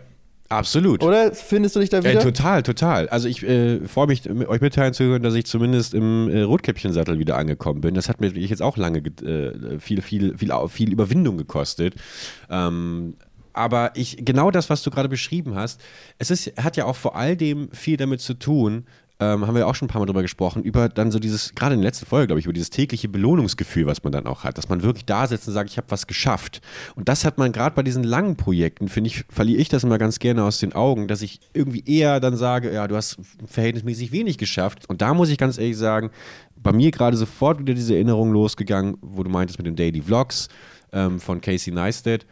[0.49, 1.03] Absolut.
[1.03, 2.21] Oder findest du dich da wieder?
[2.21, 3.09] Äh, total, total.
[3.09, 7.19] Also ich äh, freue mich, euch mitteilen zu können, dass ich zumindest im äh, Rotkäppchensattel
[7.19, 7.95] wieder angekommen bin.
[7.95, 11.95] Das hat mir jetzt auch lange äh, viel, viel, viel, viel Überwindung gekostet.
[12.49, 13.15] Ähm,
[13.51, 15.81] aber ich, genau das, was du gerade beschrieben hast,
[16.17, 18.85] es ist, hat ja auch vor all dem viel damit zu tun,
[19.19, 21.73] ähm, haben wir auch schon ein paar Mal drüber gesprochen, über dann so dieses, gerade
[21.73, 24.57] in der letzten Folge, glaube ich, über dieses tägliche Belohnungsgefühl, was man dann auch hat,
[24.57, 26.61] dass man wirklich da sitzt und sagt, ich habe was geschafft.
[26.95, 29.97] Und das hat man gerade bei diesen langen Projekten, finde ich, verliere ich das immer
[29.97, 34.11] ganz gerne aus den Augen, dass ich irgendwie eher dann sage, ja, du hast verhältnismäßig
[34.11, 34.87] wenig geschafft.
[34.87, 36.11] Und da muss ich ganz ehrlich sagen,
[36.55, 40.47] bei mir gerade sofort wieder diese Erinnerung losgegangen, wo du meintest mit den Daily Vlogs
[40.91, 42.25] ähm, von Casey Neistat.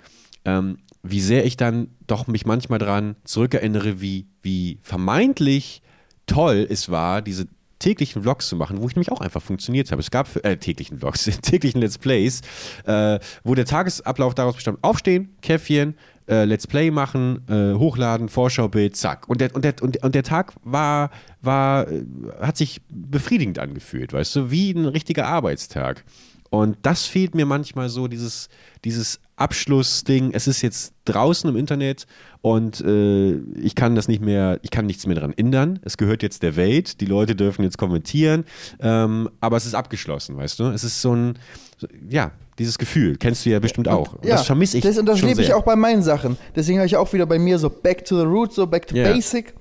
[0.45, 5.81] Ähm, wie sehr ich dann doch mich manchmal daran zurückerinnere, wie, wie vermeintlich
[6.25, 7.47] toll es war, diese
[7.79, 10.01] täglichen Vlogs zu machen, wo ich nämlich auch einfach funktioniert habe.
[10.01, 12.41] Es gab für, äh, täglichen Vlogs, täglichen Let's Plays,
[12.85, 15.95] äh, wo der Tagesablauf daraus bestand: Aufstehen, Käffchen,
[16.27, 19.27] äh, Let's Play machen, äh, hochladen, Vorschaubild, zack.
[19.29, 21.11] Und der, und der, und, und der Tag war,
[21.41, 22.03] war, äh,
[22.41, 26.03] hat sich befriedigend angefühlt, weißt du, wie ein richtiger Arbeitstag.
[26.49, 28.49] Und das fehlt mir manchmal so, dieses,
[28.83, 30.31] dieses Abschlussding.
[30.33, 32.05] Es ist jetzt draußen im Internet
[32.41, 35.79] und äh, ich kann das nicht mehr, ich kann nichts mehr daran ändern.
[35.83, 38.45] Es gehört jetzt der Welt, die Leute dürfen jetzt kommentieren,
[38.79, 40.65] ähm, aber es ist abgeschlossen, weißt du?
[40.65, 41.37] Es ist so ein,
[41.77, 44.13] so, ja, dieses Gefühl kennst du ja bestimmt auch.
[44.13, 44.83] Und ja, das vermisse ich.
[44.83, 46.37] Das, und das lebe ich auch bei meinen Sachen.
[46.55, 48.95] Deswegen habe ich auch wieder bei mir so Back to the Roots, so Back to
[48.95, 49.11] yeah.
[49.11, 49.53] Basic.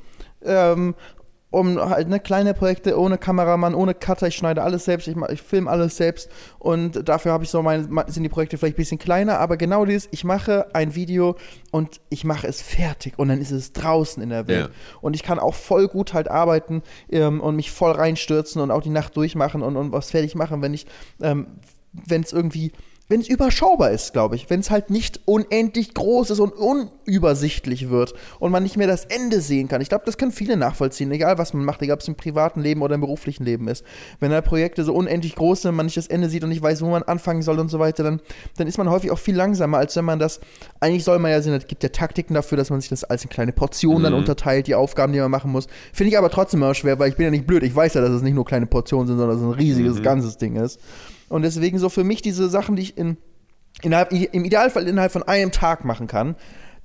[0.45, 0.95] Ähm,
[1.55, 5.41] um halt ne, kleine Projekte ohne Kameramann, ohne Cutter, ich schneide alles selbst, ich, ich
[5.41, 6.29] filme alles selbst
[6.59, 9.85] und dafür habe ich so meine, sind die Projekte vielleicht ein bisschen kleiner, aber genau
[9.85, 11.37] dieses, ich mache ein Video
[11.71, 14.69] und ich mache es fertig und dann ist es draußen in der Welt.
[14.69, 14.99] Ja.
[15.01, 18.83] Und ich kann auch voll gut halt arbeiten ähm, und mich voll reinstürzen und auch
[18.83, 20.87] die Nacht durchmachen und, und was fertig machen, wenn ich,
[21.23, 21.47] ähm,
[21.93, 22.73] wenn es irgendwie
[23.09, 24.49] wenn es überschaubar ist, glaube ich.
[24.49, 29.05] Wenn es halt nicht unendlich groß ist und unübersichtlich wird und man nicht mehr das
[29.05, 29.83] Ende sehen kann.
[29.83, 32.61] Ich glaube, das können viele nachvollziehen, egal was man macht, egal ob es im privaten
[32.61, 33.85] Leben oder im beruflichen Leben ist.
[34.21, 36.81] Wenn da Projekte so unendlich groß sind, man nicht das Ende sieht und nicht weiß,
[36.81, 38.21] wo man anfangen soll und so weiter, dann,
[38.57, 40.41] dann ist man häufig auch viel langsamer, als wenn man das,
[40.81, 43.23] eigentlich soll man ja sehen, es gibt ja Taktiken dafür, dass man sich das als
[43.23, 44.05] in kleine Portionen mhm.
[44.05, 45.67] dann unterteilt, die Aufgaben, die man machen muss.
[45.93, 47.63] Finde ich aber trotzdem immer schwer, weil ich bin ja nicht blöd.
[47.65, 49.99] Ich weiß ja, dass es nicht nur kleine Portionen sind, sondern dass es ein riesiges,
[49.99, 50.03] mhm.
[50.03, 50.81] ganzes Ding ist.
[51.29, 53.17] Und deswegen so für mich diese Sachen, die ich in,
[53.83, 56.37] innerhalb, im Idealfall innerhalb von einem Tag machen kann,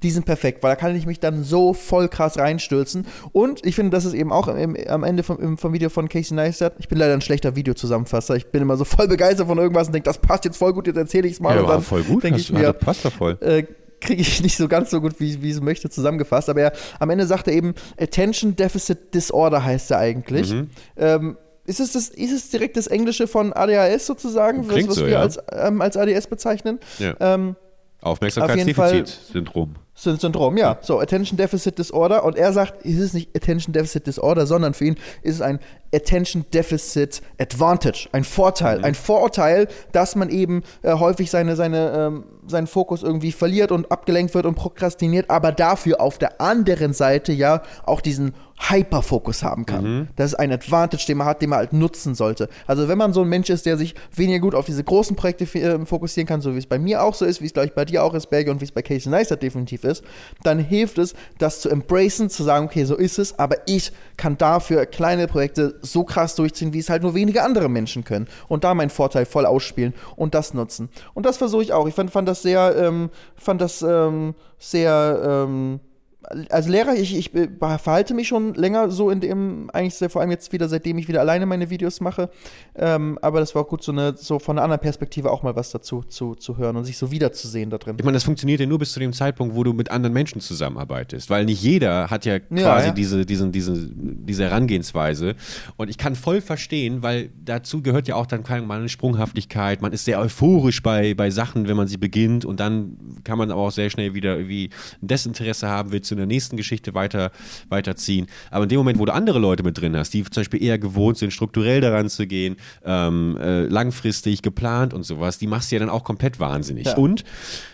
[0.01, 3.05] die sind perfekt, weil da kann ich mich dann so voll krass reinstürzen.
[3.31, 6.35] Und ich finde, das ist eben auch im, am Ende vom, vom Video von Casey
[6.35, 6.75] Neistat.
[6.79, 8.35] Ich bin leider ein schlechter Videozusammenfasser.
[8.35, 10.87] Ich bin immer so voll begeistert von irgendwas und denke, das passt jetzt voll gut,
[10.87, 11.55] jetzt erzähle ich es mal.
[11.55, 13.37] Ja, und dann voll gut, denke ich mir, passt doch voll.
[13.41, 13.63] Äh,
[13.99, 16.49] kriege ich nicht so ganz so gut, wie, wie es möchte, zusammengefasst.
[16.49, 20.53] Aber er, am Ende sagt er eben, Attention Deficit Disorder heißt er eigentlich.
[20.53, 20.69] Mhm.
[20.95, 21.37] Ähm,
[21.69, 25.13] ist es, das, ist es direkt das Englische von ADHS sozusagen, was, was so, wir
[25.13, 25.21] ja.
[25.21, 26.79] als, ähm, als ADS bezeichnen?
[26.97, 27.15] Ja.
[27.19, 27.55] Ähm,
[28.01, 29.75] Aufmerksamkeitsdefizit-Syndrom.
[29.93, 30.77] Syndrom, ja.
[30.81, 32.23] So, Attention Deficit Disorder.
[32.23, 35.59] Und er sagt, es ist nicht Attention Deficit Disorder, sondern für ihn ist es ein
[35.93, 38.79] Attention Deficit Advantage, ein Vorteil.
[38.79, 38.85] Mhm.
[38.85, 43.91] Ein Vorteil, dass man eben äh, häufig seine, seine, ähm, seinen Fokus irgendwie verliert und
[43.91, 49.65] abgelenkt wird und prokrastiniert, aber dafür auf der anderen Seite ja auch diesen Hyperfokus haben
[49.65, 49.83] kann.
[49.83, 50.07] Mhm.
[50.17, 52.49] Das ist ein Advantage, den man hat, den man halt nutzen sollte.
[52.67, 55.45] Also wenn man so ein Mensch ist, der sich weniger gut auf diese großen Projekte
[55.57, 57.73] äh, fokussieren kann, so wie es bei mir auch so ist, wie es glaube ich
[57.73, 60.03] bei dir auch ist, Berge, und wie es bei Casey Neistat definitiv ist,
[60.43, 64.37] dann hilft es, das zu embracen, zu sagen, okay, so ist es, aber ich kann
[64.37, 68.27] dafür kleine Projekte so krass durchziehen, wie es halt nur wenige andere Menschen können.
[68.47, 70.89] Und da meinen Vorteil voll ausspielen und das nutzen.
[71.13, 71.87] Und das versuche ich auch.
[71.87, 75.79] Ich fand, fand das sehr, ähm, fand das ähm, sehr, ähm,
[76.21, 80.51] als Lehrer, ich, ich verhalte mich schon länger so in dem, eigentlich vor allem jetzt
[80.51, 82.29] wieder, seitdem ich wieder alleine meine Videos mache.
[82.75, 85.55] Ähm, aber das war auch gut, so, eine, so von einer anderen Perspektive auch mal
[85.55, 87.95] was dazu zu, zu hören und sich so wiederzusehen da drin.
[87.97, 90.41] Ich meine, das funktioniert ja nur bis zu dem Zeitpunkt, wo du mit anderen Menschen
[90.41, 91.29] zusammenarbeitest.
[91.29, 92.91] Weil nicht jeder hat ja quasi ja, ja.
[92.91, 95.35] Diese, diesen, diese, diese Herangehensweise.
[95.77, 99.81] Und ich kann voll verstehen, weil dazu gehört ja auch dann mal eine Sprunghaftigkeit.
[99.81, 102.43] Man ist sehr euphorisch bei, bei Sachen, wenn man sie beginnt.
[102.43, 104.69] Und dann kann man aber auch sehr schnell wieder irgendwie
[105.01, 107.31] ein Desinteresse haben, will zu der nächsten Geschichte weiter,
[107.69, 108.27] weiterziehen.
[108.51, 110.77] Aber in dem Moment, wo du andere Leute mit drin hast, die zum Beispiel eher
[110.77, 115.75] gewohnt sind, strukturell daran zu gehen, ähm, äh, langfristig geplant und sowas, die machst du
[115.75, 116.87] ja dann auch komplett wahnsinnig.
[116.87, 116.97] Ja.
[116.97, 117.23] Und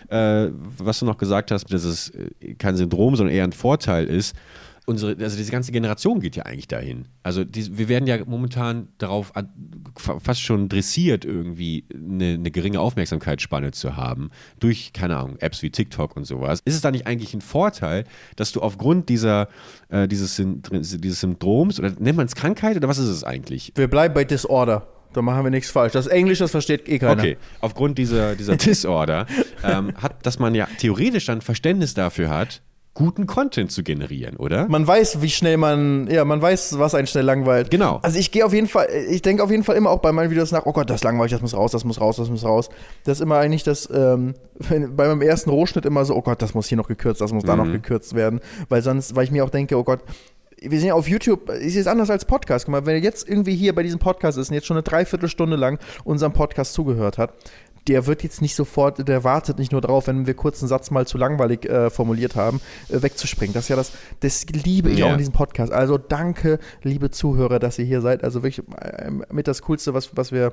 [0.08, 2.12] äh, was du noch gesagt hast, dass es
[2.58, 4.36] kein Syndrom, sondern eher ein Vorteil ist,
[4.86, 7.08] unsere, also diese ganze Generation geht ja eigentlich dahin.
[7.22, 9.32] Also die, wir werden ja momentan darauf
[9.96, 14.30] fast schon dressiert, irgendwie eine, eine, geringe Aufmerksamkeitsspanne zu haben,
[14.60, 16.60] durch, keine Ahnung, Apps wie TikTok und sowas.
[16.64, 18.04] Ist es da nicht eigentlich ein Vorteil,
[18.36, 19.48] dass du aufgrund dieser,
[19.88, 23.72] äh, dieses, dieses Syndroms, oder nennt man es Krankheit, oder was ist es eigentlich?
[23.74, 24.86] Wir bleiben bei Disorder.
[25.12, 25.94] Da machen wir nichts falsch.
[25.94, 27.22] Das Englisch, das versteht eh keiner.
[27.22, 29.26] Okay, aufgrund dieser, dieser Disorder
[29.64, 32.60] ähm, hat, dass man ja theoretisch dann Verständnis dafür hat,
[32.96, 34.66] guten Content zu generieren, oder?
[34.68, 37.70] Man weiß, wie schnell man, ja, man weiß, was einen schnell langweilt.
[37.70, 38.00] Genau.
[38.02, 40.30] Also ich gehe auf jeden Fall, ich denke auf jeden Fall immer auch bei meinen
[40.30, 42.70] Videos nach, oh Gott, das langweilig, das muss raus, das muss raus, das muss raus.
[43.04, 44.34] Das ist immer eigentlich das, ähm,
[44.68, 47.44] bei meinem ersten Rohschnitt immer so, oh Gott, das muss hier noch gekürzt, das muss
[47.44, 47.48] mhm.
[47.48, 47.74] da noch mhm.
[47.74, 48.40] gekürzt werden.
[48.70, 50.00] Weil sonst, weil ich mir auch denke, oh Gott,
[50.60, 52.64] wir sind ja auf YouTube, ist jetzt anders als Podcast.
[52.64, 54.84] Guck mal, wenn ihr jetzt irgendwie hier bei diesem Podcast ist und jetzt schon eine
[54.84, 57.34] Dreiviertelstunde lang unserem Podcast zugehört hat,
[57.88, 60.90] der wird jetzt nicht sofort, der wartet nicht nur drauf, wenn wir kurz einen Satz
[60.90, 63.54] mal zu langweilig äh, formuliert haben, äh, wegzuspringen.
[63.54, 65.06] Das ist ja das, das liebe ich ja.
[65.06, 65.72] auch in diesem Podcast.
[65.72, 68.24] Also danke, liebe Zuhörer, dass ihr hier seid.
[68.24, 70.52] Also wirklich äh, mit das Coolste, was, was wir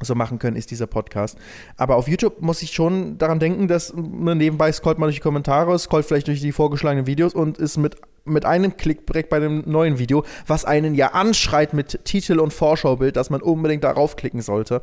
[0.00, 1.38] so machen können, ist dieser Podcast.
[1.76, 5.22] Aber auf YouTube muss ich schon daran denken, dass man nebenbei scrollt man durch die
[5.22, 9.38] Kommentare, scrollt vielleicht durch die vorgeschlagenen Videos und ist mit mit einem Klick direkt bei
[9.38, 14.16] dem neuen Video, was einen ja anschreit mit Titel und Vorschaubild, dass man unbedingt darauf
[14.16, 14.82] klicken sollte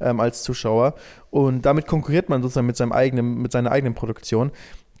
[0.00, 0.94] ähm, als Zuschauer.
[1.30, 4.50] Und damit konkurriert man sozusagen mit seinem eigenen, mit seiner eigenen Produktion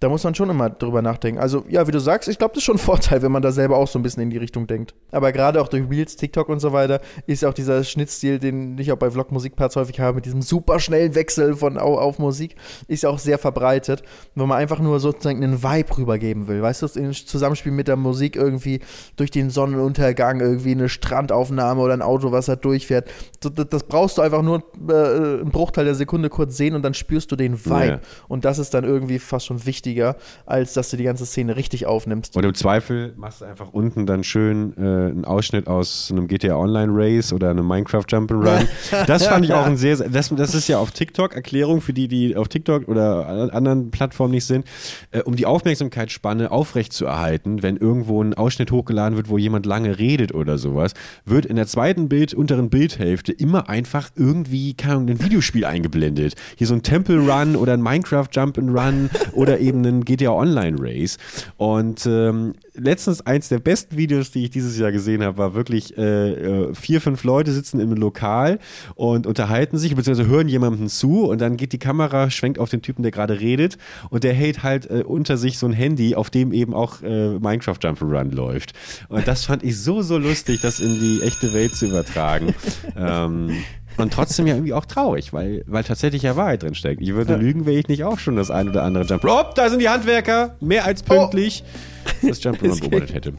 [0.00, 1.40] da muss man schon immer drüber nachdenken.
[1.40, 3.50] Also, ja, wie du sagst, ich glaube, das ist schon ein Vorteil, wenn man da
[3.50, 4.94] selber auch so ein bisschen in die Richtung denkt.
[5.10, 8.78] Aber gerade auch durch Reels, TikTok und so weiter ist ja auch dieser Schnittstil, den
[8.78, 12.54] ich auch bei Vlog-Musikparts häufig habe, mit diesem super schnellen Wechsel von auf, auf Musik,
[12.86, 14.02] ist ja auch sehr verbreitet,
[14.36, 16.62] wo man einfach nur sozusagen einen Vibe rübergeben will.
[16.62, 18.80] Weißt du, im Zusammenspiel mit der Musik irgendwie
[19.16, 23.08] durch den Sonnenuntergang, irgendwie eine Strandaufnahme oder ein Auto, was da durchfährt.
[23.40, 26.94] Das, das brauchst du einfach nur äh, einen Bruchteil der Sekunde kurz sehen und dann
[26.94, 27.86] spürst du den Vibe.
[27.86, 28.00] Ja.
[28.28, 30.16] Und das ist dann irgendwie fast schon wichtig wichtiger,
[30.46, 32.36] als dass du die ganze Szene richtig aufnimmst.
[32.36, 36.56] Und im Zweifel machst du einfach unten dann schön äh, einen Ausschnitt aus einem GTA
[36.56, 38.66] Online Race oder einem Minecraft Jump'n'Run.
[39.06, 42.08] Das fand ich auch ein sehr, das, das ist ja auf TikTok Erklärung für die,
[42.08, 44.66] die auf TikTok oder anderen Plattformen nicht sind,
[45.10, 50.34] äh, um die Aufmerksamkeitsspanne aufrechtzuerhalten, wenn irgendwo ein Ausschnitt hochgeladen wird, wo jemand lange redet
[50.34, 50.92] oder sowas,
[51.24, 56.34] wird in der zweiten Bild, unteren Bildhälfte immer einfach irgendwie, keine Ahnung, ein Videospiel eingeblendet.
[56.56, 61.18] Hier so ein Temple Run oder ein Minecraft Jump'n'Run oder eben einen GTA Online Race.
[61.56, 65.96] Und ähm, letztens eins der besten Videos, die ich dieses Jahr gesehen habe, war wirklich
[65.96, 68.58] äh, äh, vier, fünf Leute sitzen im Lokal
[68.94, 72.82] und unterhalten sich, beziehungsweise hören jemandem zu und dann geht die Kamera, schwenkt auf den
[72.82, 73.78] Typen, der gerade redet
[74.10, 77.38] und der hält halt äh, unter sich so ein Handy, auf dem eben auch äh,
[77.38, 78.72] Minecraft Jump'n'Run läuft.
[79.08, 82.54] Und das fand ich so, so lustig, das in die echte Welt zu übertragen.
[82.96, 83.50] ähm,
[83.98, 87.02] und trotzdem ja irgendwie auch traurig, weil, weil tatsächlich ja Wahrheit drin steckt.
[87.02, 87.38] Ich würde ja.
[87.38, 89.24] lügen, wenn ich nicht auch schon das ein oder andere Jump.
[89.24, 90.56] Oh, da sind die Handwerker!
[90.60, 91.64] Mehr als pünktlich.
[91.64, 91.98] Oh.
[92.22, 93.32] Das Jump beobachtet hätte.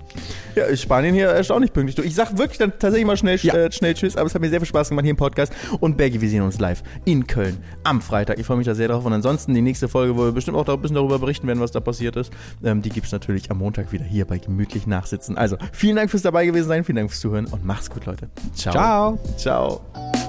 [0.55, 2.05] Ja, Spanien hier erstaunlich pünktlich.
[2.05, 3.53] Ich sag wirklich dann tatsächlich mal schnell, ja.
[3.53, 5.53] äh, schnell Tschüss, aber es hat mir sehr viel Spaß gemacht hier im Podcast.
[5.80, 8.39] Und Bergi, wir sehen uns live in Köln am Freitag.
[8.39, 9.05] Ich freue mich da sehr drauf.
[9.05, 11.72] Und ansonsten die nächste Folge, wo wir bestimmt auch ein bisschen darüber berichten werden, was
[11.72, 12.32] da passiert ist,
[12.64, 15.38] ähm, die gibt es natürlich am Montag wieder hier bei Gemütlich Nachsitzen.
[15.38, 18.30] Also vielen Dank fürs dabei gewesen sein, vielen Dank fürs Zuhören und macht's gut, Leute.
[18.53, 18.74] Ciao.
[18.74, 19.20] Ciao.
[19.38, 20.29] Ciao.